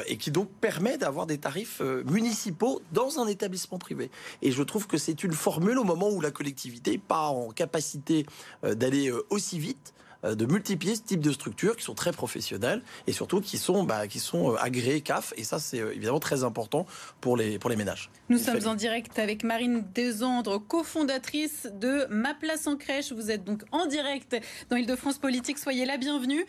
et 0.06 0.16
qui 0.16 0.30
donc 0.30 0.48
permet 0.60 0.98
d'avoir 0.98 1.26
des 1.26 1.38
tarifs 1.38 1.80
municipaux 2.06 2.80
dans 2.92 3.18
un 3.18 3.26
établissement 3.26 3.78
privé. 3.78 4.10
Et 4.42 4.52
je 4.52 4.62
trouve 4.62 4.86
que 4.86 4.98
c'est 4.98 5.24
une 5.24 5.32
formule 5.32 5.78
au 5.78 5.84
moment 5.84 6.10
où 6.10 6.20
la 6.20 6.30
collectivité 6.30 6.92
n'est 6.92 6.98
pas 6.98 7.28
en 7.28 7.50
capacité 7.50 8.26
d'aller 8.62 9.12
aussi 9.30 9.58
vite 9.58 9.94
de 10.22 10.46
multiplier 10.46 10.94
ce 10.94 11.02
type 11.02 11.20
de 11.20 11.32
structures 11.32 11.76
qui 11.76 11.84
sont 11.84 11.94
très 11.94 12.12
professionnelles 12.12 12.82
et 13.06 13.12
surtout 13.12 13.40
qui 13.40 13.58
sont, 13.58 13.84
bah, 13.84 14.06
qui 14.06 14.18
sont 14.18 14.52
euh, 14.52 14.56
agréées 14.60 15.00
CAF. 15.00 15.32
Et 15.36 15.44
ça, 15.44 15.58
c'est 15.58 15.80
euh, 15.80 15.92
évidemment 15.92 16.20
très 16.20 16.44
important 16.44 16.86
pour 17.20 17.36
les, 17.36 17.58
pour 17.58 17.70
les 17.70 17.76
ménages. 17.76 18.10
Nous 18.28 18.38
sommes 18.38 18.66
en 18.66 18.74
direct 18.74 19.18
avec 19.18 19.44
Marine 19.44 19.84
Desandres, 19.94 20.62
cofondatrice 20.66 21.68
de 21.74 22.06
Ma 22.10 22.34
Place 22.34 22.66
en 22.66 22.76
Crèche. 22.76 23.12
Vous 23.12 23.30
êtes 23.30 23.44
donc 23.44 23.62
en 23.72 23.86
direct 23.86 24.36
dans 24.68 24.76
Île-de-France 24.76 25.18
Politique. 25.18 25.58
Soyez 25.58 25.84
la 25.84 25.96
bienvenue. 25.96 26.44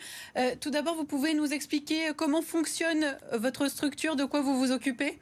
tout 0.60 0.70
d'abord, 0.70 0.94
vous 0.94 1.04
pouvez 1.04 1.34
nous 1.34 1.52
expliquer 1.52 2.12
comment 2.16 2.42
fonctionne 2.42 3.16
votre 3.32 3.68
structure, 3.68 4.16
de 4.16 4.24
quoi 4.24 4.42
vous 4.42 4.58
vous 4.58 4.70
occupez? 4.72 5.18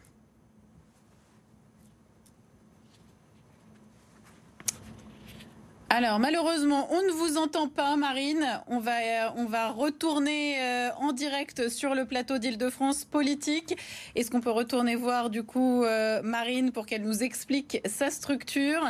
Alors 5.92 6.20
malheureusement, 6.20 6.86
on 6.92 7.02
ne 7.02 7.10
vous 7.10 7.36
entend 7.36 7.66
pas, 7.66 7.96
Marine. 7.96 8.46
On 8.68 8.78
va, 8.78 9.00
euh, 9.00 9.28
on 9.36 9.46
va 9.46 9.70
retourner 9.70 10.62
euh, 10.62 10.90
en 11.00 11.10
direct 11.10 11.68
sur 11.68 11.96
le 11.96 12.04
plateau 12.04 12.38
d'Île-de-France 12.38 13.04
politique. 13.06 13.76
Est-ce 14.14 14.30
qu'on 14.30 14.40
peut 14.40 14.52
retourner 14.52 14.94
voir 14.94 15.30
du 15.30 15.42
coup 15.42 15.82
euh, 15.82 16.22
Marine 16.22 16.70
pour 16.70 16.86
qu'elle 16.86 17.02
nous 17.02 17.24
explique 17.24 17.80
sa 17.86 18.10
structure? 18.10 18.84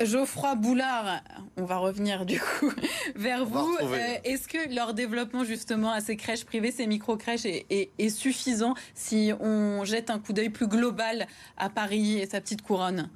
Geoffroy 0.00 0.54
Boulard, 0.54 1.22
on 1.58 1.64
va 1.64 1.76
revenir 1.76 2.24
du 2.24 2.40
coup 2.40 2.72
vers 3.14 3.44
vous. 3.44 3.76
Est-ce 4.24 4.48
que 4.48 4.74
leur 4.74 4.94
développement 4.94 5.44
justement 5.44 5.90
à 5.90 6.00
ces 6.00 6.16
crèches 6.16 6.46
privées, 6.46 6.70
ces 6.70 6.86
micro-crèches 6.86 7.44
est 7.44 8.08
suffisant 8.08 8.74
si 8.94 9.32
on 9.38 9.84
jette 9.84 10.08
un 10.08 10.18
coup 10.18 10.32
d'œil 10.32 10.48
plus 10.48 10.66
global 10.66 11.26
à 11.58 11.68
Paris 11.68 12.18
et 12.20 12.26
sa 12.26 12.40
petite 12.40 12.62
couronne? 12.62 13.10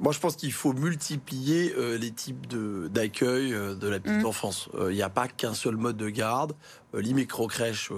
Moi, 0.00 0.12
je 0.12 0.18
pense 0.18 0.36
qu'il 0.36 0.52
faut 0.52 0.72
multiplier 0.72 1.74
euh, 1.76 1.98
les 1.98 2.10
types 2.10 2.46
d'accueil 2.92 3.52
euh, 3.52 3.74
de, 3.74 3.88
la 3.88 4.00
petite 4.00 4.22
mm. 4.22 4.26
enfance. 4.26 4.68
Il 4.88 4.94
n'y 4.94 5.02
a 5.02 5.10
pas 5.10 5.28
qu'un 5.28 5.54
seul 5.54 5.76
mode 5.76 5.96
de 5.96 6.08
garde. 6.08 6.54
les 6.94 7.12
micro-crèches, 7.12 7.92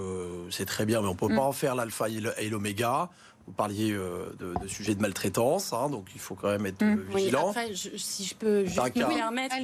c'est 0.49 0.65
très 0.65 0.85
bien, 0.85 1.01
mais 1.01 1.07
on 1.07 1.13
ne 1.13 1.17
peut 1.17 1.27
mm. 1.27 1.35
pas 1.35 1.43
en 1.43 1.51
faire 1.51 1.75
l'alpha 1.75 2.07
et 2.09 2.49
l'oméga. 2.49 3.09
Vous 3.45 3.53
parliez 3.53 3.91
de, 3.91 4.53
de, 4.61 4.67
sujets 4.67 4.95
de 4.95 5.01
maltraitance, 5.01 5.73
hein, 5.73 5.89
donc 5.89 6.07
il 6.15 6.21
faut 6.21 6.33
quand 6.33 6.49
même 6.49 6.65
être 6.65 6.83
mmh. 6.83 7.01
vigilant. 7.13 7.43
Oui, 7.43 7.49
après, 7.49 7.75
si 7.97 8.23
je 8.23 8.35
peux 8.35 8.65
juste 8.65 8.95
me 8.95 9.09
permettre, 9.13 9.55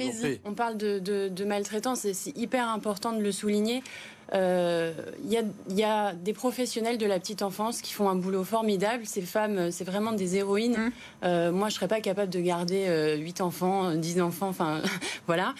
on 0.44 0.52
parle 0.52 0.76
de, 0.76 0.98
de 0.98 1.44
maltraitance 1.44 2.04
et 2.04 2.12
c'est 2.12 2.36
hyper 2.36 2.68
important 2.68 3.12
de 3.12 3.22
le 3.22 3.32
souligner. 3.32 3.82
Il 4.32 4.36
euh, 4.38 4.92
y, 5.68 5.82
a 5.82 6.12
des 6.14 6.32
professionnels 6.32 6.98
de 6.98 7.06
la 7.06 7.18
petite 7.18 7.42
enfance 7.42 7.82
qui 7.82 7.92
font 7.92 8.08
un 8.08 8.14
boulot 8.14 8.44
formidable. 8.44 9.04
Ces 9.04 9.22
femmes, 9.22 9.72
c'est 9.72 9.82
vraiment 9.82 10.12
des 10.12 10.36
héroïnes. 10.36 10.76
Mmh. 10.76 10.92
Euh, 11.24 11.50
moi, 11.50 11.68
je 11.68 11.74
serais 11.74 11.88
pas 11.88 12.00
capable 12.00 12.30
de 12.30 12.38
garder 12.38 13.16
8 13.18 13.40
euh, 13.40 13.44
enfants, 13.44 13.94
10 13.96 14.20
enfants, 14.20 14.48
enfin 14.48 14.82
voilà. 15.26 15.54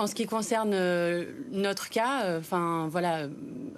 En 0.00 0.06
ce 0.06 0.14
qui 0.14 0.24
concerne 0.24 0.72
euh, 0.72 1.26
notre 1.50 1.90
cas, 1.90 2.24
euh, 2.24 2.40
enfin 2.40 2.88
voilà, 2.90 3.26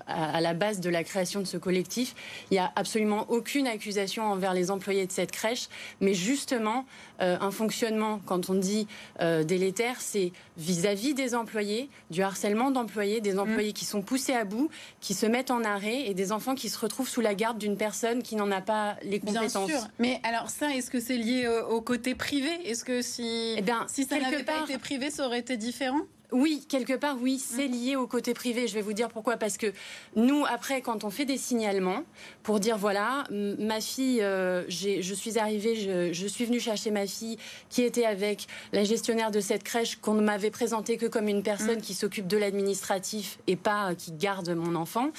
à, 0.06 0.40
la 0.40 0.54
base 0.54 0.78
de 0.78 0.88
la 0.88 1.02
création 1.02 1.40
de 1.40 1.46
ce 1.46 1.56
collectif, 1.56 2.14
il 2.52 2.54
n'y 2.54 2.60
a 2.60 2.70
absolument 2.76 3.26
aucune 3.28 3.66
accusation 3.66 4.22
envers 4.22 4.54
les 4.54 4.70
employés 4.70 5.04
de 5.04 5.10
cette 5.10 5.32
crèche, 5.32 5.68
mais 6.00 6.14
justement 6.14 6.86
euh, 7.20 7.36
un 7.40 7.50
fonctionnement, 7.50 8.20
quand 8.24 8.50
on 8.50 8.54
dit 8.54 8.86
délétère, 9.20 10.00
c'est 10.00 10.30
vis-à-vis 10.56 11.14
des 11.14 11.34
employés, 11.34 11.88
du 12.10 12.22
harcèlement 12.22 12.70
d'employés, 12.70 13.20
des 13.20 13.38
employés 13.38 13.70
mmh. 13.70 13.74
qui 13.74 13.84
sont 13.84 14.02
poussés 14.02 14.34
à 14.34 14.44
bout, 14.44 14.70
qui 15.00 15.14
se 15.14 15.26
mettent 15.26 15.50
en 15.50 15.64
arrêt, 15.64 16.02
et 16.02 16.14
des 16.14 16.30
enfants 16.30 16.54
qui 16.54 16.68
se 16.68 16.78
retrouvent 16.78 17.08
sous 17.08 17.20
la 17.20 17.34
garde 17.34 17.58
d'une 17.58 17.76
personne 17.76 18.22
qui 18.22 18.36
n'en 18.36 18.50
a 18.52 18.60
pas 18.60 18.96
les 19.02 19.18
compétences. 19.18 19.66
Bien 19.66 19.78
sûr. 19.78 19.88
Mais 19.98 20.20
alors 20.22 20.50
ça, 20.50 20.72
est-ce 20.74 20.90
que 20.90 21.00
c'est 21.00 21.16
lié 21.16 21.48
au 21.68 21.80
côté 21.80 22.14
privé? 22.14 22.50
Est-ce 22.64 22.84
que 22.84 23.02
si, 23.02 23.54
eh 23.56 23.62
bien, 23.62 23.86
si 23.88 24.04
ça 24.04 24.20
n'avait 24.20 24.44
pas 24.44 24.62
été 24.62 24.78
privé, 24.78 25.10
ça 25.10 25.26
aurait 25.26 25.40
été 25.40 25.56
différent? 25.56 26.02
Oui, 26.32 26.64
quelque 26.68 26.94
part, 26.94 27.16
oui, 27.20 27.38
c'est 27.38 27.68
mm. 27.68 27.72
lié 27.72 27.96
au 27.96 28.06
côté 28.06 28.34
privé. 28.34 28.66
Je 28.66 28.74
vais 28.74 28.82
vous 28.82 28.92
dire 28.92 29.08
pourquoi. 29.08 29.36
Parce 29.36 29.56
que 29.56 29.72
nous, 30.16 30.44
après, 30.46 30.80
quand 30.80 31.04
on 31.04 31.10
fait 31.10 31.24
des 31.24 31.36
signalements 31.36 32.04
pour 32.42 32.60
dire 32.60 32.76
voilà, 32.78 33.24
ma 33.30 33.80
fille, 33.80 34.22
euh, 34.22 34.64
je 34.68 35.14
suis 35.14 35.38
arrivée, 35.38 36.12
je, 36.12 36.26
suis 36.26 36.44
venue 36.44 36.60
chercher 36.60 36.90
ma 36.90 37.06
fille 37.06 37.38
qui 37.68 37.82
était 37.82 38.06
avec 38.06 38.46
la 38.72 38.84
gestionnaire 38.84 39.30
de 39.30 39.40
cette 39.40 39.62
crèche 39.62 39.96
qu'on 39.96 40.14
ne 40.14 40.22
m'avait 40.22 40.50
présentée 40.50 40.96
que 40.96 41.06
comme 41.06 41.28
une 41.28 41.42
personne 41.42 41.78
mm. 41.78 41.82
qui 41.82 41.94
s'occupe 41.94 42.26
de 42.26 42.36
l'administratif 42.36 43.38
et 43.46 43.56
pas 43.56 43.94
qui 43.94 44.12
garde 44.12 44.50
mon 44.50 44.74
enfant. 44.74 45.10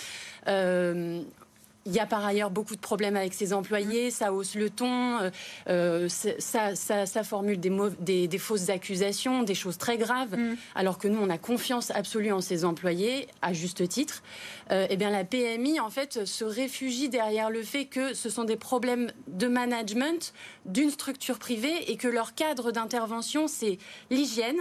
Euh, 0.47 1.21
il 1.85 1.93
y 1.93 1.99
a 1.99 2.05
par 2.05 2.25
ailleurs 2.25 2.49
beaucoup 2.49 2.75
de 2.75 2.81
problèmes 2.81 3.15
avec 3.15 3.33
ses 3.33 3.53
employés, 3.53 4.11
ça 4.11 4.33
hausse 4.33 4.55
le 4.55 4.69
ton, 4.69 5.19
euh, 5.19 5.29
euh 5.67 6.07
ça, 6.09 6.75
ça, 6.75 7.05
ça, 7.05 7.23
formule 7.23 7.59
des, 7.59 7.71
des, 7.99 8.27
des, 8.27 8.37
fausses 8.37 8.69
accusations, 8.69 9.43
des 9.43 9.55
choses 9.55 9.77
très 9.77 9.97
graves, 9.97 10.37
mm. 10.37 10.55
alors 10.75 10.97
que 10.97 11.07
nous, 11.07 11.19
on 11.21 11.29
a 11.29 11.37
confiance 11.37 11.91
absolue 11.91 12.31
en 12.31 12.41
ses 12.41 12.65
employés, 12.65 13.27
à 13.41 13.53
juste 13.53 13.87
titre. 13.87 14.23
Euh, 14.71 14.87
eh 14.89 14.97
bien, 14.97 15.09
la 15.09 15.23
PMI, 15.23 15.79
en 15.79 15.89
fait, 15.89 16.25
se 16.25 16.45
réfugie 16.45 17.09
derrière 17.09 17.49
le 17.49 17.63
fait 17.63 17.85
que 17.85 18.13
ce 18.13 18.29
sont 18.29 18.43
des 18.43 18.57
problèmes 18.57 19.11
de 19.27 19.47
management 19.47 20.33
d'une 20.65 20.89
structure 20.89 21.39
privée 21.39 21.91
et 21.91 21.97
que 21.97 22.07
leur 22.07 22.33
cadre 22.33 22.71
d'intervention, 22.71 23.47
c'est 23.47 23.77
l'hygiène, 24.09 24.57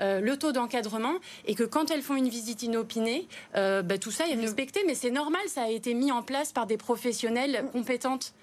euh, 0.00 0.20
le 0.20 0.36
taux 0.36 0.52
d'encadrement 0.52 1.14
et 1.46 1.54
que 1.54 1.62
quand 1.62 1.90
elles 1.90 2.02
font 2.02 2.16
une 2.16 2.28
visite 2.28 2.62
inopinée, 2.62 3.28
euh, 3.56 3.82
bah, 3.82 3.98
tout 3.98 4.10
ça 4.10 4.26
est 4.28 4.34
respecté. 4.34 4.80
Mais 4.86 4.94
c'est 4.94 5.10
normal, 5.10 5.42
ça 5.48 5.62
a 5.62 5.68
été 5.68 5.94
mis 5.94 6.10
en 6.10 6.22
place 6.22 6.52
par 6.52 6.66
des 6.66 6.76
professionnels 6.76 7.64
compétentes. 7.72 8.34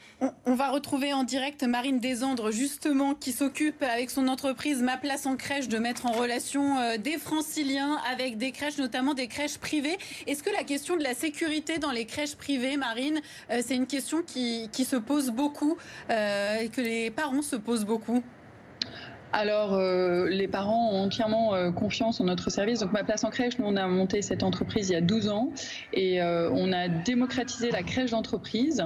On, 0.46 0.56
va 0.56 0.70
retrouver 0.70 1.14
en 1.14 1.24
direct 1.24 1.64
Marine 1.64 2.00
Desandres, 2.00 2.52
justement, 2.52 3.16
qui 3.16 3.32
s'occupe 3.32 3.82
avec 3.84 4.10
son 4.10 4.28
entreprise 4.28 4.82
Ma 4.82 4.98
Place 4.98 5.26
en 5.26 5.38
Crèche 5.38 5.70
de 5.70 5.78
mettre 5.78 6.06
en 6.06 6.12
relation 6.12 6.78
euh, 6.78 6.98
des 6.98 7.18
franciliens 7.18 7.98
avec 8.12 8.38
des 8.38 8.52
crèches, 8.52 8.78
notamment 8.78 9.14
des 9.14 9.28
crèches 9.28 9.58
privées. 9.58 9.98
Est-ce 10.28 10.44
que 10.44 10.50
la 10.50 10.64
question 10.64 10.98
de 10.98 11.04
la 11.04 11.14
sécurité 11.14 11.78
dans 11.78 11.92
les 11.92 12.06
crèches 12.06 12.36
privées, 12.36 12.78
Marine, 12.78 13.22
c'est 13.50 13.76
une 13.76 13.88
question 13.88 14.22
qui, 14.22 14.70
qui, 14.72 14.86
se 14.86 14.96
pose 14.96 15.30
beaucoup, 15.30 15.78
et 16.10 16.70
que 16.70 16.82
les 16.82 17.12
parents 17.12 17.42
se 17.42 17.56
posent 17.56 17.86
beaucoup? 17.86 18.24
Alors, 19.32 19.74
euh, 19.74 20.28
les 20.28 20.48
parents 20.48 20.92
ont 20.92 21.04
entièrement 21.04 21.54
euh, 21.54 21.72
confiance 21.72 22.20
en 22.20 22.24
notre 22.24 22.50
service. 22.50 22.80
Donc, 22.80 22.92
Ma 22.94 23.04
Place 23.04 23.24
en 23.24 23.30
Crèche, 23.30 23.60
nous, 23.60 23.66
on 23.66 23.76
a 23.76 23.88
monté 23.88 24.24
cette 24.24 24.42
entreprise 24.42 24.90
il 24.90 24.94
y 24.94 24.96
a 24.96 25.02
12 25.02 25.30
ans 25.30 25.52
et 25.94 26.22
euh, 26.22 26.50
on 26.52 26.74
a 26.74 26.88
démocratisé 26.88 27.70
la 27.70 27.84
crèche 27.84 28.12
d'entreprise. 28.12 28.84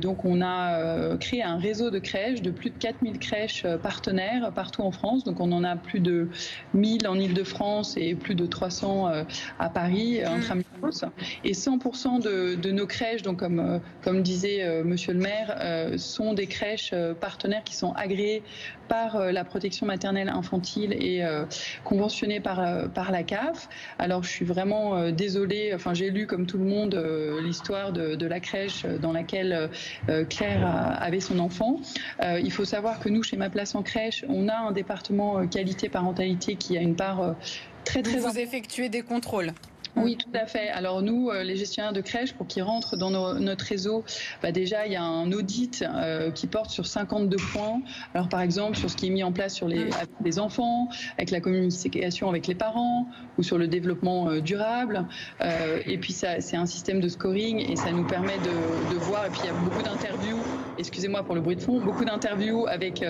donc, 0.00 0.24
on 0.24 0.42
a 0.42 1.16
créé 1.18 1.42
un 1.42 1.56
réseau 1.58 1.90
de 1.90 1.98
crèches, 1.98 2.42
de 2.42 2.50
plus 2.50 2.70
de 2.70 2.78
4000 2.78 3.18
crèches 3.18 3.66
partenaires 3.82 4.52
partout 4.52 4.82
en 4.82 4.90
France. 4.90 5.24
Donc, 5.24 5.40
on 5.40 5.52
en 5.52 5.64
a 5.64 5.76
plus 5.76 6.00
de 6.00 6.28
1000 6.74 7.06
en 7.06 7.18
Ile-de-France 7.18 7.96
et 7.96 8.14
plus 8.14 8.34
de 8.34 8.46
300 8.46 9.10
à 9.58 9.68
Paris, 9.68 10.20
mmh. 10.20 10.26
intramuros. 10.26 11.04
Et 11.44 11.52
100% 11.52 12.22
de, 12.22 12.56
de, 12.56 12.70
nos 12.70 12.86
crèches, 12.86 13.22
donc 13.22 13.38
comme, 13.38 13.80
comme 14.02 14.22
disait 14.22 14.82
Monsieur 14.82 15.12
le 15.12 15.20
maire, 15.20 15.92
sont 15.96 16.34
des 16.34 16.46
crèches 16.46 16.94
partenaires 17.20 17.64
qui 17.64 17.76
sont 17.76 17.92
agréées 17.92 18.42
par 18.88 19.32
la 19.32 19.44
protection 19.52 19.84
maternelle 19.84 20.30
infantile 20.30 20.94
et 20.98 21.22
euh, 21.22 21.44
conventionnée 21.84 22.40
par, 22.40 22.58
euh, 22.58 22.88
par 22.88 23.12
la 23.12 23.22
CAF. 23.22 23.68
Alors 23.98 24.22
je 24.22 24.30
suis 24.30 24.46
vraiment 24.46 24.96
euh, 24.96 25.10
désolée, 25.10 25.72
enfin 25.74 25.92
j'ai 25.92 26.10
lu 26.10 26.26
comme 26.26 26.46
tout 26.46 26.56
le 26.56 26.64
monde 26.64 26.94
l'histoire 27.42 27.92
de, 27.92 28.14
de, 28.14 28.26
la 28.26 28.40
crèche 28.40 28.86
dans 29.02 29.12
laquelle 29.12 29.68
Claire 30.30 30.64
avait 31.00 31.20
son 31.20 31.38
enfant. 31.38 31.80
il 32.22 32.50
faut 32.50 32.64
savoir 32.64 32.98
que 33.00 33.08
nous, 33.08 33.22
chez 33.22 33.36
Ma 33.36 33.50
Place 33.50 33.74
en 33.74 33.82
crèche, 33.82 34.24
on 34.28 34.48
a 34.48 34.56
un 34.56 34.72
département 34.72 35.46
qualité-parentalité 35.46 36.56
qui 36.56 36.78
a 36.78 36.80
une 36.80 36.96
part 36.96 37.34
très 37.84 38.02
très... 38.02 38.18
Vous, 38.18 38.30
vous 38.30 38.38
effectuez 38.38 38.88
des 38.88 39.02
contrôles 39.02 39.52
oui, 39.96 40.16
tout 40.16 40.30
à 40.34 40.46
fait. 40.46 40.68
Alors 40.70 41.02
nous, 41.02 41.28
euh, 41.28 41.42
les 41.42 41.56
gestionnaires 41.56 41.92
de 41.92 42.00
crèches, 42.00 42.32
pour 42.32 42.46
qu'ils 42.46 42.62
rentrent 42.62 42.96
dans 42.96 43.10
notre 43.10 43.64
réseau, 43.64 44.04
bah 44.42 44.50
déjà, 44.50 44.86
il 44.86 44.92
y 44.92 44.96
a 44.96 45.02
un 45.02 45.30
audit 45.32 45.84
euh, 45.86 46.30
qui 46.30 46.46
porte 46.46 46.70
sur 46.70 46.86
52 46.86 47.36
points. 47.52 47.82
Alors 48.14 48.28
par 48.28 48.40
exemple, 48.40 48.76
sur 48.76 48.88
ce 48.88 48.96
qui 48.96 49.08
est 49.08 49.10
mis 49.10 49.22
en 49.22 49.32
place 49.32 49.54
sur 49.54 49.68
les, 49.68 49.90
les 50.24 50.38
enfants, 50.38 50.88
avec 51.18 51.30
la 51.30 51.40
communication 51.40 52.28
avec 52.28 52.46
les 52.46 52.54
parents, 52.54 53.06
ou 53.36 53.42
sur 53.42 53.58
le 53.58 53.68
développement 53.68 54.28
euh, 54.28 54.40
durable. 54.40 55.06
et 55.86 55.98
puis 55.98 56.12
c'est 56.12 56.56
un 56.56 56.66
système 56.66 57.00
de 57.00 57.08
scoring 57.08 57.58
et 57.70 57.76
ça 57.76 57.92
nous 57.92 58.06
permet 58.06 58.38
de, 58.38 58.94
de 58.94 58.98
voir. 58.98 59.26
Et 59.26 59.30
puis 59.30 59.40
il 59.44 59.46
y 59.46 59.50
a 59.50 59.52
beaucoup 59.52 59.82
d'interviews, 59.82 60.40
excusez-moi 60.78 61.22
pour 61.22 61.34
le 61.34 61.40
bruit 61.40 61.56
de 61.56 61.60
fond, 61.60 61.80
beaucoup 61.80 62.04
d'interviews 62.04 62.66
avec, 62.66 63.04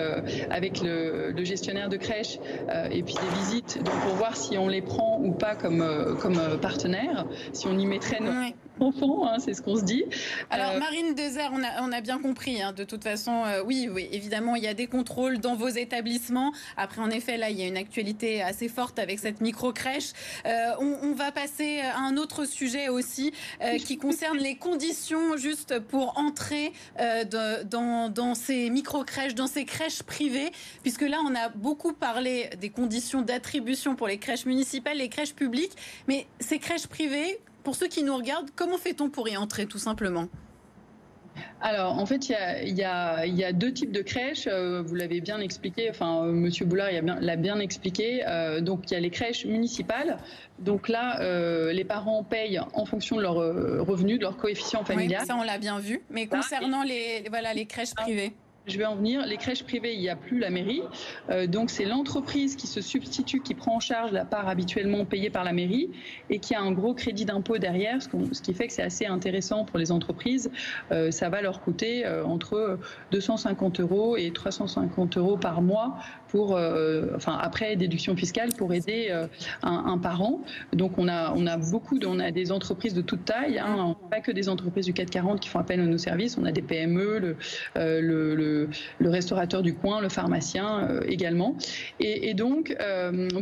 avec 0.49 0.81
le, 0.81 1.31
le, 1.31 1.43
gestionnaire 1.43 1.89
de 1.89 1.97
crèche 1.97 2.39
et 2.91 3.03
puis 3.03 3.15
des 3.15 3.39
visites 3.39 3.83
donc 3.83 3.95
pour 4.01 4.15
voir 4.15 4.35
si 4.35 4.57
on 4.57 4.67
les 4.67 4.81
prend 4.81 5.19
ou 5.21 5.31
pas 5.31 5.55
comme, 5.55 6.17
comme 6.21 6.39
partenaire, 6.61 6.72
si 7.53 7.67
on 7.67 7.77
y 7.77 7.85
mettrait 7.85 8.19
nos 8.19 8.53
enfants, 8.83 9.27
hein, 9.27 9.37
c'est 9.39 9.53
ce 9.53 9.61
qu'on 9.61 9.75
se 9.75 9.83
dit. 9.83 10.03
Alors 10.49 10.71
euh, 10.71 10.79
Marine 10.79 11.15
Dezer, 11.15 11.49
on 11.53 11.63
a, 11.63 11.81
on 11.81 11.91
a 11.91 12.01
bien 12.01 12.19
compris, 12.19 12.61
hein, 12.61 12.73
de 12.73 12.83
toute 12.83 13.03
façon, 13.03 13.43
euh, 13.45 13.63
oui, 13.65 13.89
oui, 13.91 14.07
évidemment, 14.11 14.55
il 14.55 14.63
y 14.63 14.67
a 14.67 14.73
des 14.73 14.87
contrôles 14.87 15.39
dans 15.39 15.55
vos 15.55 15.69
établissements. 15.69 16.53
Après, 16.77 17.01
en 17.01 17.09
effet, 17.09 17.37
là, 17.37 17.49
il 17.49 17.59
y 17.59 17.63
a 17.63 17.67
une 17.67 17.77
actualité 17.77 18.41
assez 18.41 18.67
forte 18.67 18.99
avec 18.99 19.19
cette 19.19 19.41
micro-crèche. 19.41 20.11
Euh, 20.45 20.71
on, 20.79 21.13
va 21.13 21.31
passer 21.31 21.79
à 21.81 21.99
un 21.99 22.17
autre 22.17 22.45
sujet 22.45 22.89
aussi 22.89 23.33
qui 23.85 23.97
concerne 23.97 24.39
les 24.39 24.55
conditions 24.55 25.37
juste 25.37 25.79
pour 25.79 26.17
entrer 26.17 26.73
dans, 26.97 28.11
dans 28.11 28.33
ces 28.33 28.71
micro-crèches, 28.71 29.35
dans 29.35 29.45
ces 29.45 29.63
crèches 29.65 30.01
privées, 30.01 30.51
puisque 30.81 31.03
là, 31.03 31.19
on 31.23 31.35
a 31.35 31.49
beaucoup 31.49 31.93
parlé 31.93 32.49
des 32.59 32.69
conditions 32.69 33.21
d'attribution 33.21 33.95
pour 33.95 34.07
les 34.07 34.17
crèches 34.17 34.45
municipales, 34.45 34.97
les 34.97 35.09
crèches 35.09 35.35
publiques, 35.35 35.73
mais 36.07 36.25
ces 36.39 36.59
crèches 36.59 36.87
privées, 36.87 37.39
pour 37.63 37.75
ceux 37.75 37.87
qui 37.87 38.03
nous 38.03 38.15
regardent, 38.15 38.49
comment 38.55 38.77
fait-on 38.77 39.09
pour 39.09 39.27
y 39.29 39.37
entrer 39.37 39.65
tout 39.65 39.79
simplement? 39.79 40.27
Alors, 41.61 41.97
en 41.97 42.05
fait, 42.05 42.29
il 42.29 42.77
y 42.77 42.83
a, 42.83 43.53
deux 43.53 43.73
types 43.73 43.91
de 43.91 44.01
crèches. 44.01 44.47
Euh, 44.47 44.83
vous 44.85 44.95
l'avez 44.95 45.21
bien 45.21 45.39
expliqué. 45.39 45.89
Enfin, 45.89 46.25
euh, 46.25 46.31
Monsieur 46.31 46.65
Boulard 46.65 46.89
l'a 46.91 47.35
bien, 47.35 47.59
expliqué. 47.59 48.23
Euh, 48.27 48.61
donc, 48.61 48.91
il 48.91 48.93
y 48.93 48.97
a 48.97 48.99
les 48.99 49.09
crèches 49.09 49.45
municipales. 49.45 50.17
Donc 50.59 50.89
là, 50.89 51.19
les 51.71 51.83
parents 51.83 52.23
payent 52.23 52.59
en 52.73 52.85
fonction 52.85 53.15
de 53.17 53.21
leur 53.21 53.35
revenu, 53.35 54.17
de 54.17 54.23
leur 54.23 54.37
coefficient 54.37 54.83
familial. 54.83 55.21
Oui, 55.21 55.27
ça, 55.27 55.35
on 55.35 55.43
l'a 55.43 55.57
bien 55.57 55.79
vu. 55.79 56.01
Mais 56.09 56.27
concernant 56.27 56.83
les, 56.83 57.23
voilà, 57.29 57.53
les 57.53 57.65
crèches 57.65 57.95
privées 57.95 58.33
je 58.67 58.77
vais 58.77 58.85
en 58.85 58.95
venir. 58.95 59.25
Les 59.25 59.37
crèches 59.37 59.63
privées, 59.63 59.93
il 59.93 59.99
n'y 59.99 60.09
a 60.09 60.15
plus 60.15 60.39
la 60.39 60.49
mairie. 60.49 60.81
Euh, 61.29 61.47
donc 61.47 61.69
c'est 61.69 61.85
l'entreprise 61.85 62.55
qui 62.55 62.67
se 62.67 62.81
substitue, 62.81 63.41
qui 63.41 63.55
prend 63.55 63.75
en 63.75 63.79
charge 63.79 64.11
la 64.11 64.25
part 64.25 64.47
habituellement 64.47 65.05
payée 65.05 65.29
par 65.29 65.43
la 65.43 65.53
mairie 65.53 65.91
et 66.29 66.39
qui 66.39 66.55
a 66.55 66.61
un 66.61 66.71
gros 66.71 66.93
crédit 66.93 67.25
d'impôt 67.25 67.57
derrière, 67.57 68.01
ce, 68.01 68.07
qui 68.41 68.53
fait 68.53 68.67
que 68.67 68.73
c'est 68.73 68.83
assez 68.83 69.05
intéressant 69.05 69.65
pour 69.65 69.79
les 69.79 69.91
entreprises. 69.91 70.49
Euh, 70.91 71.11
ça 71.11 71.29
va 71.29 71.41
leur 71.41 71.61
coûter 71.61 72.05
euh, 72.05 72.25
entre 72.25 72.79
250 73.11 73.79
euros 73.81 74.17
et 74.17 74.31
350 74.31 75.17
euros 75.17 75.37
par 75.37 75.61
mois 75.61 75.97
pour, 76.33 76.59
enfin 77.15 77.37
après 77.39 77.75
déduction 77.75 78.15
fiscale 78.15 78.49
pour 78.57 78.73
aider 78.73 79.13
un, 79.61 79.97
parent. 79.99 80.41
Donc 80.73 80.97
on 80.97 81.07
a, 81.07 81.57
beaucoup, 81.57 81.99
on 82.03 82.19
a 82.19 82.31
des 82.31 82.51
entreprises 82.51 82.95
de 82.95 83.03
toute 83.03 83.25
taille, 83.25 83.59
hein, 83.59 83.95
pas 84.09 84.19
que 84.19 84.31
des 84.31 84.49
entreprises 84.49 84.87
du 84.87 84.93
440 84.93 85.39
qui 85.39 85.47
font 85.47 85.59
appel 85.59 85.79
à 85.79 85.85
nos 85.85 85.99
services. 85.99 86.37
On 86.39 86.45
a 86.45 86.51
des 86.51 86.63
PME, 86.63 87.19
le, 87.19 87.37
le 87.75 88.23
le, 88.99 89.09
restaurateur 89.09 89.61
du 89.61 89.73
coin, 89.75 90.01
le 90.01 90.09
pharmacien 90.09 90.99
également. 91.07 91.55
Et, 91.99 92.33
donc, 92.33 92.75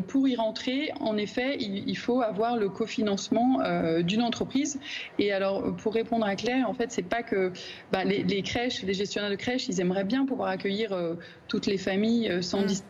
pour 0.07 0.27
y 0.27 0.35
rentrer, 0.35 0.91
en 0.99 1.17
effet, 1.17 1.57
il, 1.59 1.97
faut 1.97 2.21
avoir 2.21 2.57
le 2.57 2.69
cofinancement 2.69 3.59
d'une 4.01 4.21
entreprise. 4.21 4.79
Et 5.19 5.31
alors, 5.31 5.75
pour 5.77 5.93
répondre 5.93 6.25
à 6.25 6.35
Claire, 6.35 6.69
en 6.69 6.73
fait, 6.73 6.91
c'est 6.91 7.01
pas 7.01 7.23
que 7.23 7.51
bah, 7.91 8.03
les, 8.03 8.41
crèches, 8.41 8.83
les 8.83 8.93
gestionnaires 8.93 9.31
de 9.31 9.35
crèches, 9.35 9.67
ils 9.67 9.79
aimeraient 9.79 10.03
bien 10.03 10.25
pouvoir 10.25 10.49
accueillir 10.49 10.97
toutes 11.47 11.67
les 11.67 11.77
familles 11.77 12.41
sans 12.41 12.80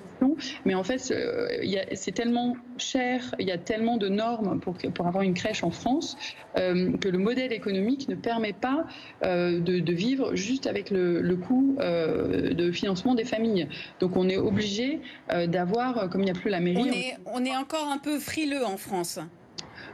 mais 0.65 0.75
en 0.75 0.83
fait, 0.83 0.99
c'est 0.99 2.11
tellement 2.11 2.55
cher, 2.77 3.35
il 3.39 3.47
y 3.47 3.51
a 3.51 3.57
tellement 3.57 3.97
de 3.97 4.07
normes 4.07 4.59
pour, 4.59 4.75
pour 4.93 5.07
avoir 5.07 5.23
une 5.23 5.33
crèche 5.33 5.63
en 5.63 5.71
France 5.71 6.17
euh, 6.57 6.95
que 6.97 7.09
le 7.09 7.17
modèle 7.17 7.51
économique 7.51 8.07
ne 8.07 8.15
permet 8.15 8.53
pas 8.53 8.85
euh, 9.23 9.59
de, 9.59 9.93
vivre 9.93 10.35
juste 10.35 10.67
avec 10.67 10.91
le, 10.91 11.35
coût 11.35 11.75
euh, 11.79 12.53
de 12.53 12.71
financement 12.71 13.15
des 13.15 13.25
familles. 13.25 13.67
Donc 13.99 14.15
on 14.15 14.29
est 14.29 14.37
obligé 14.37 15.01
d'avoir, 15.47 16.09
comme 16.09 16.21
il 16.21 16.25
n'y 16.25 16.31
a 16.31 16.35
plus 16.35 16.49
la 16.49 16.59
mairie... 16.59 16.77
On 16.79 16.85
est, 16.85 17.17
on 17.25 17.45
est 17.45 17.55
encore 17.55 17.87
un 17.87 17.97
peu 17.97 18.19
frileux 18.19 18.65
en 18.65 18.77
France. 18.77 19.19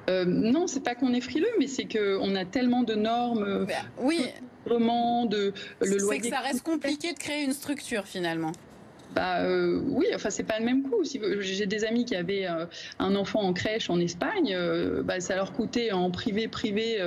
Euh, 0.10 0.26
non, 0.26 0.68
c'est 0.68 0.84
pas 0.84 0.96
qu'on 0.96 1.14
est 1.14 1.22
frileux, 1.22 1.52
mais 1.60 1.68
c'est 1.68 1.86
qu'on 1.86 2.36
a 2.36 2.46
tellement 2.46 2.84
de 2.84 2.96
normes. 2.96 3.66
Bah, 3.66 3.74
oui. 4.00 4.22
De, 4.70 5.54
le 5.80 5.98
loyer. 5.98 6.22
C'est 6.22 6.30
que 6.30 6.36
ça 6.36 6.42
reste 6.42 6.62
compliqué 6.62 7.14
de 7.14 7.18
créer 7.18 7.46
une 7.46 7.54
structure 7.54 8.06
finalement. 8.06 8.52
Bah 9.15 9.41
euh, 9.41 9.82
oui, 9.88 10.06
enfin 10.13 10.30
c'est 10.30 10.43
pas 10.43 10.60
le 10.60 10.65
même 10.65 10.84
coût. 10.84 11.04
Si 11.04 11.20
j'ai 11.39 11.65
des 11.65 11.86
amis 11.86 12.06
qui 12.06 12.15
avaient 12.15 12.48
euh, 12.48 12.65
un 13.00 13.15
enfant 13.15 13.41
en 13.41 13.54
crèche 13.54 13.89
en 13.89 14.00
Espagne, 14.00 14.54
euh, 14.54 15.02
bah, 15.02 15.20
ça 15.20 15.36
leur 15.36 15.54
coûtait 15.54 15.91
en 15.91 16.12
privé 16.12 16.48
privé 16.48 17.00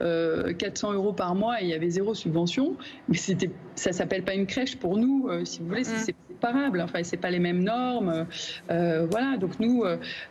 400 0.00 0.92
euros 0.92 1.12
par 1.12 1.34
mois 1.34 1.60
et 1.60 1.64
il 1.64 1.70
y 1.70 1.74
avait 1.74 1.90
zéro 1.90 2.14
subvention. 2.14 2.76
Mais 3.08 3.16
c'était, 3.16 3.50
ça 3.74 3.92
s'appelle 3.92 4.22
pas 4.22 4.34
une 4.34 4.46
crèche 4.46 4.76
pour 4.76 4.96
nous, 4.96 5.28
si 5.44 5.60
vous 5.60 5.68
voulez. 5.68 5.84
C'est 5.84 6.14
séparable. 6.42 6.80
Enfin 6.80 7.02
c'est 7.02 7.16
pas 7.16 7.30
les 7.30 7.38
mêmes 7.38 7.62
normes. 7.62 8.26
voilà. 8.68 9.36
Donc 9.38 9.58
nous, 9.60 9.84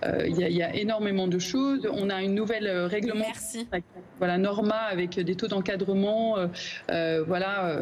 il 0.04 0.38
y, 0.38 0.63
a 0.63 0.76
énormément 0.76 1.28
de 1.28 1.39
choses. 1.39 1.88
On 1.91 2.10
a 2.10 2.21
une 2.21 2.36
nouvelle 2.36 2.67
règlement. 2.86 3.26
Merci. 3.26 3.67
Voilà 4.17 4.38
Norma 4.38 4.76
avec 4.76 5.19
des 5.19 5.36
taux 5.36 5.47
d'encadrement, 5.47 6.38
voilà, 6.88 7.78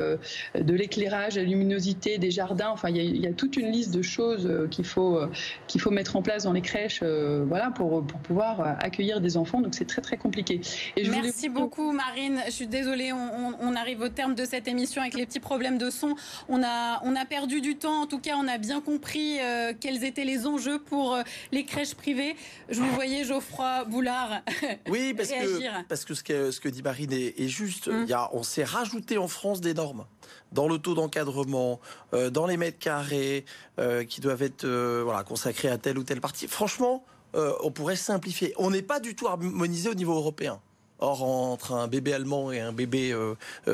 de 0.56 0.74
l'éclairage, 0.74 1.36
la 1.36 1.44
luminosité 1.44 2.18
des 2.18 2.32
jardins. 2.32 2.70
Enfin 2.70 2.90
il 2.90 3.18
y 3.18 3.28
a 3.28 3.34
toute 3.34 3.58
une 3.58 3.72
liste 3.72 3.94
de 3.94 4.02
choses 4.02 4.46
euh, 4.46 4.68
qu'il 4.68 4.86
faut, 4.86 5.18
euh, 5.18 5.30
qu'il 5.68 5.82
faut 5.82 5.92
mettre 5.92 6.16
en 6.16 6.22
place 6.22 6.44
dans 6.44 6.54
les 6.54 6.62
crèches 6.62 7.00
euh, 7.04 7.46
voilà, 7.48 7.72
pour, 7.72 8.06
pour 8.06 8.20
pouvoir 8.20 8.78
accueillir 8.80 9.22
des 9.22 9.38
enfants. 9.38 9.62
Donc 9.62 9.76
c'est 9.76 9.86
très 9.86 10.02
très 10.02 10.18
compliqué. 10.18 10.62
Et 10.96 11.04
je 11.04 11.12
Merci 11.12 11.50
beaucoup 11.50 11.92
Marine. 11.92 12.40
Je 12.46 12.52
suis 12.52 12.68
désolée, 12.68 13.12
on, 13.14 13.54
on, 13.60 13.76
arrive 13.76 14.02
au 14.02 14.10
terme 14.10 14.36
de 14.36 14.46
cette 14.46 14.68
émission 14.68 15.02
avec 15.02 15.14
les 15.14 15.26
petits 15.26 15.40
problèmes 15.40 15.78
de 15.78 15.90
son. 15.90 16.16
On 16.48 16.62
a, 16.64 17.02
on 17.04 17.16
a 17.16 17.26
perdu 17.26 17.62
du 17.62 17.76
temps. 17.76 18.02
En 18.02 18.08
tout 18.08 18.19
cas, 18.20 18.36
on 18.38 18.48
a 18.48 18.58
bien 18.58 18.82
compris 18.82 19.38
quels 19.80 20.04
étaient 20.04 20.26
les 20.26 20.46
enjeux 20.46 20.80
pour 20.80 21.18
les 21.52 21.66
crèches 21.66 21.96
privées. 21.96 22.36
Je 22.70 22.80
vous 22.80 22.92
voyais 22.94 23.24
Geoffroy 23.24 23.86
Boulard 23.86 24.42
oui, 24.90 25.14
parce 25.14 25.30
Que, 25.30 25.84
parce 25.88 26.06
que 26.06 26.14
ce 26.14 26.24
que, 26.24 26.52
ce 26.52 26.60
que 26.60 26.70
dit 26.70 26.82
Marine 26.82 27.12
est, 27.12 27.48
juste. 27.48 27.88
Hum. 27.88 28.04
Il 28.04 28.10
y 28.10 28.14
a, 28.14 28.30
on 28.34 28.44
s'est 28.44 28.64
rajouté 28.64 29.18
en 29.18 29.28
France 29.28 29.62
des 29.62 29.74
normes 29.74 30.06
dans 30.52 30.68
le 30.68 30.78
taux 30.78 30.94
d'encadrement, 30.94 31.80
euh, 32.14 32.30
dans 32.30 32.48
les 32.48 32.58
mètres 32.58 32.80
carrés 32.80 33.46
euh, 33.80 34.04
qui 34.04 34.22
doivent 34.22 34.42
être 34.42 34.66
euh, 34.66 35.02
voilà, 35.04 35.24
consacrés 35.24 35.70
à 35.70 35.78
telle 35.78 35.98
ou 35.98 36.04
telle 36.04 36.22
partie. 36.22 36.48
Franchement, 36.48 37.04
on 37.36 37.70
pourrait 37.70 37.96
simplifier. 37.96 38.56
On 38.58 38.72
n'est 38.72 38.82
pas 38.82 39.00
du 39.00 39.14
tout 39.14 39.28
harmonisé 39.28 39.88
au 39.88 39.94
niveau 39.94 40.16
européen. 40.16 40.60
Or, 41.00 41.24
entre 41.24 41.74
un 41.74 41.88
bébé 41.88 42.14
allemand 42.14 42.52
et 42.52 42.60
un 42.60 42.74
bébé 42.74 43.16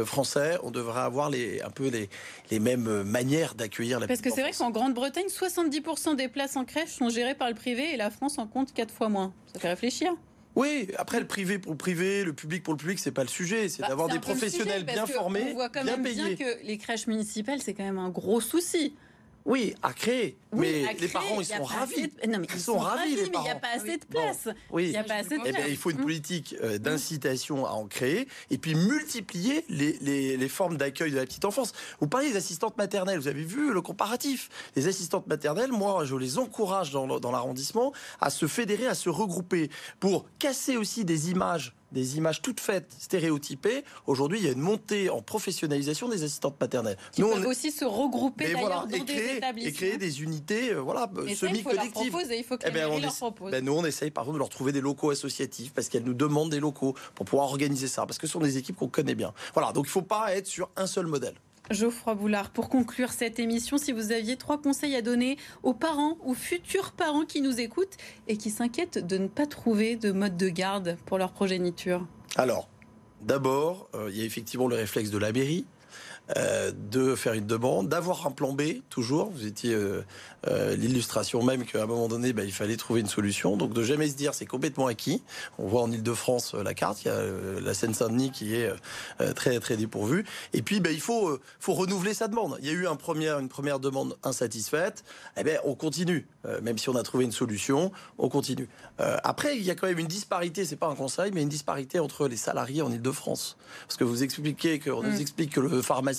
français, 0.06 0.58
on 0.64 0.72
devrait 0.72 1.02
avoir 1.02 1.30
les, 1.30 1.62
un 1.62 1.70
peu 1.70 1.90
les, 1.90 2.10
les 2.52 2.60
mêmes 2.60 3.04
manières 3.04 3.56
d'accueillir 3.56 4.00
la 4.00 4.08
Parce 4.08 4.22
que 4.22 4.30
c'est 4.30 4.42
vrai 4.42 4.52
qu'en 4.52 4.72
Grande-Bretagne, 4.72 5.28
70% 5.28 6.16
des 6.16 6.28
places 6.28 6.56
en 6.56 6.66
crèche 6.66 6.92
sont 6.92 7.10
gérées 7.10 7.36
par 7.36 7.50
le 7.50 7.56
privé 7.56 7.94
et 7.94 7.98
la 7.98 8.12
France 8.12 8.38
en 8.38 8.48
compte 8.48 8.74
4 8.74 8.94
fois 8.94 9.10
moins. 9.10 9.34
Ça 9.54 9.60
fait 9.60 9.70
réfléchir. 9.70 10.14
Oui, 10.56 10.88
après 10.98 11.20
le 11.20 11.28
privé 11.28 11.60
pour 11.60 11.74
le 11.74 11.78
privé, 11.78 12.24
le 12.24 12.34
public 12.34 12.64
pour 12.64 12.74
le 12.74 12.78
public, 12.78 13.00
c'est 13.00 13.12
pas 13.12 13.24
le 13.24 13.30
sujet, 13.30 13.68
c'est 13.68 13.82
bah, 13.82 13.90
d'avoir 13.90 14.08
des 14.08 14.20
professionnels 14.20 14.86
bien 14.86 15.06
formés, 15.06 15.48
on 15.52 15.56
voit 15.56 15.70
quand 15.70 15.84
même 15.84 16.04
bien 16.04 16.36
que 16.36 16.64
les 16.64 16.78
crèches 16.78 17.08
municipales, 17.08 17.62
c'est 17.62 17.74
quand 17.74 17.84
même 17.84 17.98
un 17.98 18.10
gros 18.10 18.40
souci. 18.40 18.96
Oui, 19.46 19.76
à 19.84 19.94
créer. 19.94 20.38
mais 20.54 20.96
les 21.00 21.08
parents, 21.08 21.40
ils 21.40 21.46
sont 21.46 21.64
ravis. 21.64 22.12
Non, 22.28 22.40
mais 22.40 22.48
ils, 22.52 22.60
sont, 22.60 22.80
ravis, 22.80 23.16
les 23.16 23.30
parents. 23.30 23.44
Mais 23.44 23.50
il 23.50 23.54
n'y 23.54 23.58
a 23.58 23.60
pas 23.60 23.68
assez 23.76 23.98
de 23.98 24.06
place. 24.06 24.48
oui. 24.72 24.86
Il 24.86 24.92
y 24.92 24.98
a 24.98 25.04
pas 25.04 25.16
assez 25.16 25.38
de 25.38 25.44
place. 25.44 25.66
il 25.70 25.78
faut 25.78 25.92
une 25.92 25.98
politique 25.98 26.56
euh, 26.64 26.80
d'incitation 26.80 27.66
à 27.66 27.72
en 27.72 27.86
créer 27.86 28.28
et 28.50 28.58
puis 28.58 28.74
multiplier 28.74 29.64
les, 29.70 29.98
les, 30.02 30.36
les 30.36 30.50
formes 30.50 30.78
d'accueil 30.78 31.12
de 31.12 31.18
la 31.18 31.26
petite 31.26 31.46
enfance. 31.46 31.74
Vous 32.00 32.08
parlez 32.08 32.32
des 32.32 32.38
assistantes 32.38 32.76
maternelles. 32.78 33.20
Vous 33.20 33.28
avez 33.28 33.44
vu 33.44 33.72
le 33.72 33.82
comparatif. 33.82 34.50
Les 34.76 34.88
assistantes 34.88 35.28
maternelles, 35.28 35.72
moi, 35.72 36.06
je 36.06 36.16
les 36.16 36.40
encourage 36.40 36.90
dans, 36.90 37.20
dans 37.20 37.32
l'arrondissement 37.32 37.94
à 38.22 38.32
se 38.32 38.48
fédérer, 38.48 38.88
à 38.88 38.96
se 38.96 39.10
regrouper 39.10 39.70
pour 40.00 40.26
casser 40.40 40.76
aussi 40.76 41.06
des 41.06 41.30
images 41.30 41.76
des 41.92 42.18
images 42.18 42.42
toutes 42.42 42.60
faites, 42.60 42.92
stéréotypées. 43.00 43.84
Aujourd'hui, 44.08 44.40
il 44.40 44.46
y 44.46 44.48
a 44.48 44.52
une 44.52 44.60
montée 44.60 45.10
en 45.10 45.22
professionnalisation 45.22 46.10
des 46.10 46.24
assistantes 46.24 46.60
maternelles. 46.60 46.98
Qui 47.12 47.22
Nous, 47.22 47.30
peuvent 47.30 47.48
aussi 47.48 47.72
se 47.72 47.86
regrouper 47.86 48.54
d'ailleurs 48.54 48.88
dans 48.88 49.04
des 49.04 49.38
établissements. 49.38 49.70
Et 49.70 49.74
créer 49.74 49.98
des 49.98 50.22
unités 50.22 50.74
euh, 50.74 50.82
voilà, 50.82 51.10
semi-collectives. 51.36 52.16
Il 52.32 52.44
faut 52.44 52.58
que 52.58 52.68
eh 52.68 52.72
ben, 52.72 53.00
leur 53.00 53.14
propose. 53.16 53.52
Ben, 53.52 53.64
nous, 53.64 53.74
on 53.74 53.86
essaye 53.86 54.12
par 54.12 54.24
exemple 54.24 54.38
de 54.38 54.40
leur 54.40 54.50
trouver 54.50 54.72
des 54.72 54.82
locaux 54.82 55.12
associatifs 55.12 55.74
parce 55.74 55.90
qu'elles 55.90 56.04
nous 56.04 56.14
demandent 56.14 56.52
des 56.52 56.60
locaux 56.60 56.96
pour 57.14 57.26
pouvoir 57.26 57.48
organiser 57.48 57.88
ça. 57.88 58.06
Parce 58.06 58.18
que 58.18 58.28
ce 58.28 58.34
sont 58.34 58.40
des 58.40 58.58
équipes 58.58 58.76
qu'on 58.76 58.88
connaît 58.88 59.16
bien. 59.16 59.34
Voilà, 59.54 59.72
donc 59.72 59.86
il 59.86 59.90
ne 59.90 59.92
faut 59.92 60.02
pas 60.02 60.36
être 60.36 60.48
sur 60.48 60.70
un 60.76 60.88
seul 60.88 61.08
modèle. 61.08 61.36
Geoffroy 61.72 62.16
Boulard, 62.16 62.52
pour 62.52 62.70
conclure 62.70 63.12
cette 63.12 63.40
émission, 63.40 63.78
si 63.78 63.92
vous 63.92 64.12
aviez 64.12 64.38
trois 64.38 64.62
conseils 64.62 64.96
à 64.96 65.02
donner 65.02 65.38
aux 65.64 65.74
parents 65.74 66.18
ou 66.24 66.34
futurs 66.34 66.92
parents 66.92 67.26
qui 67.26 67.42
nous 67.42 67.60
écoutent 67.60 67.98
et 68.28 68.38
qui 68.38 68.52
s'inquiètent 68.52 69.06
de 69.06 69.18
ne 69.18 69.28
pas 69.28 69.48
trouver 69.48 69.96
de 69.96 70.12
mode 70.12 70.38
de 70.38 70.50
garde 70.50 70.98
pour 71.06 71.18
leur 71.18 71.32
progéniture? 71.32 72.06
Alors, 72.36 72.70
d'abord, 73.22 73.90
euh, 73.96 74.10
il 74.12 74.18
y 74.18 74.22
a 74.22 74.26
effectivement 74.26 74.68
le 74.68 74.76
réflexe 74.76 75.10
de 75.10 75.18
la 75.18 75.32
mairie. 75.32 75.66
Euh, 76.38 76.72
de 76.92 77.14
faire 77.14 77.34
une 77.34 77.46
demande, 77.46 77.88
d'avoir 77.88 78.26
un 78.26 78.32
plan 78.32 78.54
B 78.54 78.82
toujours. 78.90 79.30
Vous 79.30 79.46
étiez 79.46 79.76
euh, 79.76 80.04
euh, 80.48 80.76
l'illustration 80.76 81.44
même 81.44 81.66
qu'à 81.66 81.84
un 81.84 81.86
moment 81.86 82.08
donné, 82.08 82.34
bah, 82.34 82.44
il 82.44 82.52
fallait 82.52 82.78
trouver 82.78 83.02
une 83.02 83.08
solution. 83.08 83.58
Donc 83.58 83.74
de 83.74 83.84
jamais 83.84 84.08
se 84.08 84.16
dire 84.16 84.34
c'est 84.34 84.48
complètement 84.48 84.88
acquis. 84.88 85.22
On 85.60 85.68
voit 85.68 85.84
en 85.84 85.92
Ile-de-France 85.92 86.56
la 86.56 86.74
carte, 86.74 87.04
il 87.04 87.10
y 87.10 87.12
a 87.12 87.22
la 87.62 87.74
Seine-Saint-Denis 87.76 88.32
qui 88.32 88.56
est 88.56 88.72
très 89.36 89.60
très 89.60 89.78
dépourvue. 89.78 90.26
Et 90.54 90.64
puis 90.64 90.80
bah, 90.80 90.92
il 90.92 91.00
faut 91.00 91.40
faut 91.60 91.74
renouveler 91.74 92.16
sa 92.16 92.28
demande. 92.28 92.58
Il 92.60 92.66
y 92.66 92.70
a 92.70 92.74
eu 92.74 92.88
un 92.88 92.96
premier, 92.96 93.30
une 93.30 93.50
première 93.50 93.80
demande 93.80 94.18
insatisfaite. 94.24 95.04
Eh 95.38 95.44
ben 95.44 95.60
on 95.64 95.76
continue, 95.76 96.28
même 96.64 96.80
si 96.80 96.90
on 96.90 96.96
a 96.96 97.04
trouvé 97.04 97.26
une 97.26 97.32
solution, 97.32 97.92
on 98.18 98.30
continue. 98.30 98.68
après 98.98 99.58
il 99.58 99.64
y 99.64 99.70
a 99.70 99.76
quand 99.76 99.88
même 99.88 100.00
une 100.00 100.08
disparité, 100.08 100.66
c'est 100.66 100.76
pas 100.76 100.88
un 100.88 100.96
conseil, 100.96 101.32
mais 101.34 101.44
une 101.44 101.50
disparité 101.50 102.00
entre 102.00 102.28
les 102.28 102.38
salariés 102.38 102.82
en 102.82 102.92
Ile-de-France. 102.92 103.58
Parce 103.88 103.98
que 103.98 104.04
vous 104.04 104.24
expliquez 104.24 104.80
qu'on 104.80 105.04
nous 105.04 105.18
mm. 105.18 105.22
explique 105.22 105.52
que 105.52 105.60
le 105.60 105.82
pharmacien 105.84 106.15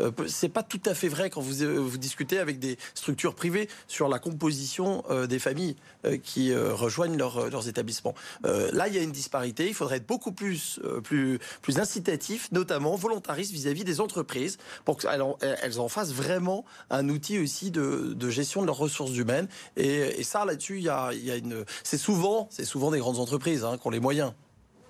euh, 0.00 0.10
c'est 0.26 0.48
pas 0.48 0.62
tout 0.62 0.80
à 0.84 0.94
fait 0.94 1.08
vrai 1.08 1.30
quand 1.30 1.40
vous, 1.40 1.62
euh, 1.62 1.78
vous 1.78 1.98
discutez 1.98 2.38
avec 2.38 2.58
des 2.58 2.78
structures 2.94 3.34
privées 3.34 3.68
sur 3.86 4.08
la 4.08 4.18
composition 4.18 5.04
euh, 5.10 5.26
des 5.26 5.38
familles 5.38 5.76
qui 6.22 6.54
rejoignent 6.54 7.16
leurs 7.16 7.68
établissements. 7.68 8.14
là, 8.44 8.88
il 8.88 8.94
y 8.94 8.98
a 8.98 9.02
une 9.02 9.12
disparité. 9.12 9.66
Il 9.66 9.74
faudrait 9.74 9.96
être 9.96 10.06
beaucoup 10.06 10.32
plus, 10.32 10.80
plus, 11.02 11.38
incitatif, 11.76 12.50
notamment 12.52 12.94
volontariste 12.94 13.52
vis-à-vis 13.52 13.84
des 13.84 14.00
entreprises, 14.00 14.58
pour 14.84 14.96
qu'elles 14.96 15.22
en, 15.22 15.36
elles 15.40 15.80
en 15.80 15.88
fassent 15.88 16.12
vraiment 16.12 16.64
un 16.90 17.08
outil 17.08 17.38
aussi 17.38 17.70
de, 17.70 18.16
gestion 18.30 18.62
de 18.62 18.66
leurs 18.66 18.78
ressources 18.78 19.16
humaines. 19.16 19.48
Et, 19.76 20.22
ça, 20.22 20.44
là-dessus, 20.44 20.78
il 20.78 20.84
y 20.84 20.88
a, 20.88 21.12
une. 21.36 21.64
C'est 21.82 21.98
souvent, 21.98 22.48
c'est 22.50 22.64
souvent 22.64 22.90
des 22.90 23.00
grandes 23.00 23.18
entreprises 23.18 23.64
hein, 23.64 23.76
qui 23.76 23.86
ont 23.86 23.90
les 23.90 24.00
moyens. 24.00 24.32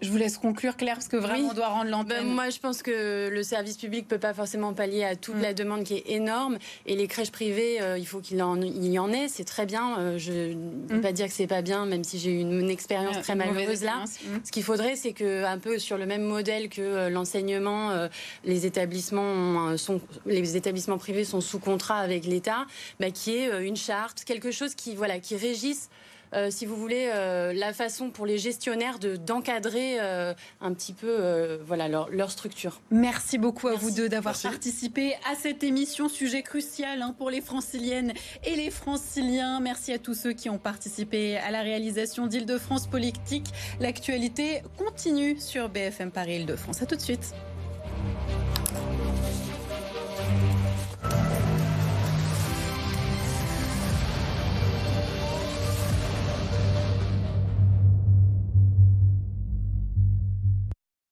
Je 0.01 0.11
vous 0.11 0.17
laisse 0.17 0.39
conclure, 0.39 0.77
Claire, 0.77 0.95
parce 0.95 1.09
que 1.09 1.17
vraiment, 1.17 1.49
on 1.49 1.55
doit 1.55 1.69
rendre 1.69 1.91
l'antenne. 1.91 2.25
Ben, 2.25 2.33
moi, 2.33 2.51
je 2.51 2.61
pense 2.61 2.83
que 2.83 3.29
le 3.29 3.43
service 3.43 3.77
public 3.77 4.05
ne 4.05 4.09
peut 4.09 4.21
pas 4.21 4.33
forcément 4.33 4.73
pallier 4.73 5.05
à 5.05 5.17
toute 5.17 5.37
mm. 5.37 5.43
la 5.43 5.55
demande 5.55 5.83
qui 5.83 5.95
est 5.95 6.11
énorme. 6.11 6.59
Et 6.87 6.95
les 6.95 7.09
crèches 7.09 7.33
privées, 7.33 7.81
euh, 7.81 7.99
il 7.99 8.07
faut 8.07 8.21
qu'il 8.21 8.39
y 8.39 8.43
en 8.99 9.13
ait. 9.13 9.29
C'est 9.29 9.45
très 9.45 9.67
bien. 9.67 9.99
Euh, 9.99 10.19
je 10.19 10.33
ne 10.33 10.89
vais 10.89 10.99
mm. 10.99 11.01
pas 11.01 11.13
dire 11.13 11.27
que 11.27 11.33
c'est 11.33 11.49
pas 11.49 11.63
bien, 11.63 11.85
même 11.85 12.05
si 12.05 12.19
j'ai 12.19 12.31
eu 12.31 12.41
une, 12.41 12.69
expérience 12.69 13.21
très 13.23 13.35
malheureuse 13.35 13.83
là. 13.83 14.05
Mm. 14.05 14.39
Ce 14.45 14.53
qu'il 14.53 14.63
faudrait, 14.63 14.95
c'est 14.95 15.13
que, 15.13 15.45
un 15.45 15.59
peu 15.59 15.79
sur 15.79 15.99
le 15.99 16.07
même 16.07 16.23
modèle 16.23 16.69
que 16.69 16.81
euh, 16.81 17.11
l'enseignement, 17.11 18.09
les 18.45 18.67
établissements 18.67 19.77
sont, 19.77 20.01
les 20.27 20.57
établissements 20.57 20.99
privés 20.99 21.25
sont 21.25 21.41
sous 21.41 21.59
contrat 21.59 21.99
avec 21.99 22.25
l'État, 22.25 22.67
bah, 23.01 23.11
qui 23.11 23.37
est 23.37 23.67
une 23.67 23.77
charte, 23.77 24.25
quelque 24.25 24.51
chose 24.51 24.75
qui, 24.75 24.95
voilà, 24.95 25.19
qui 25.19 25.37
régisse 25.37 25.89
euh, 26.35 26.51
si 26.51 26.67
vous 26.67 26.77
voulez, 26.77 27.11
euh, 27.13 27.53
la 27.53 27.73
façon 27.73 28.11
pour 28.11 28.27
les 28.27 28.39
gestionnaires 28.39 28.99
d'encadrer 28.99 30.01
euh, 30.01 30.35
un 30.61 30.73
petit 30.75 30.93
peu 30.93 31.59
voilà, 31.65 31.89
leur, 31.89 32.31
structure. 32.31 32.81
Merci 32.91 33.39
beaucoup 33.39 33.69
à 33.69 33.75
vous 33.75 33.91
deux 33.91 34.09
d'avoir 34.09 34.39
participé 34.39 35.15
à 35.31 35.35
cette 35.35 35.63
émission, 35.63 36.09
sujet 36.09 36.43
crucial 36.43 37.03
hein, 37.03 37.15
pour 37.17 37.31
les 37.31 37.41
franciliennes 37.41 38.13
et 38.45 38.57
les 38.57 38.71
franciliens. 38.71 39.61
Merci 39.61 39.93
à 39.93 39.99
tous 39.99 40.15
ceux 40.15 40.33
qui 40.33 40.51
ont 40.51 40.59
participé 40.59 41.39
à 41.39 41.51
la 41.51 41.63
réalisation 41.63 42.27
d'Île-de-France 42.27 42.87
Politique. 42.87 43.47
L'actualité 43.81 44.63
continue 44.77 45.39
sur 45.39 45.69
BFM 45.69 46.11
Paris 46.11 46.37
Île-de-France. 46.37 46.83
À 46.83 46.87
tout 46.87 46.97
de 46.97 47.01
suite. 47.01 47.35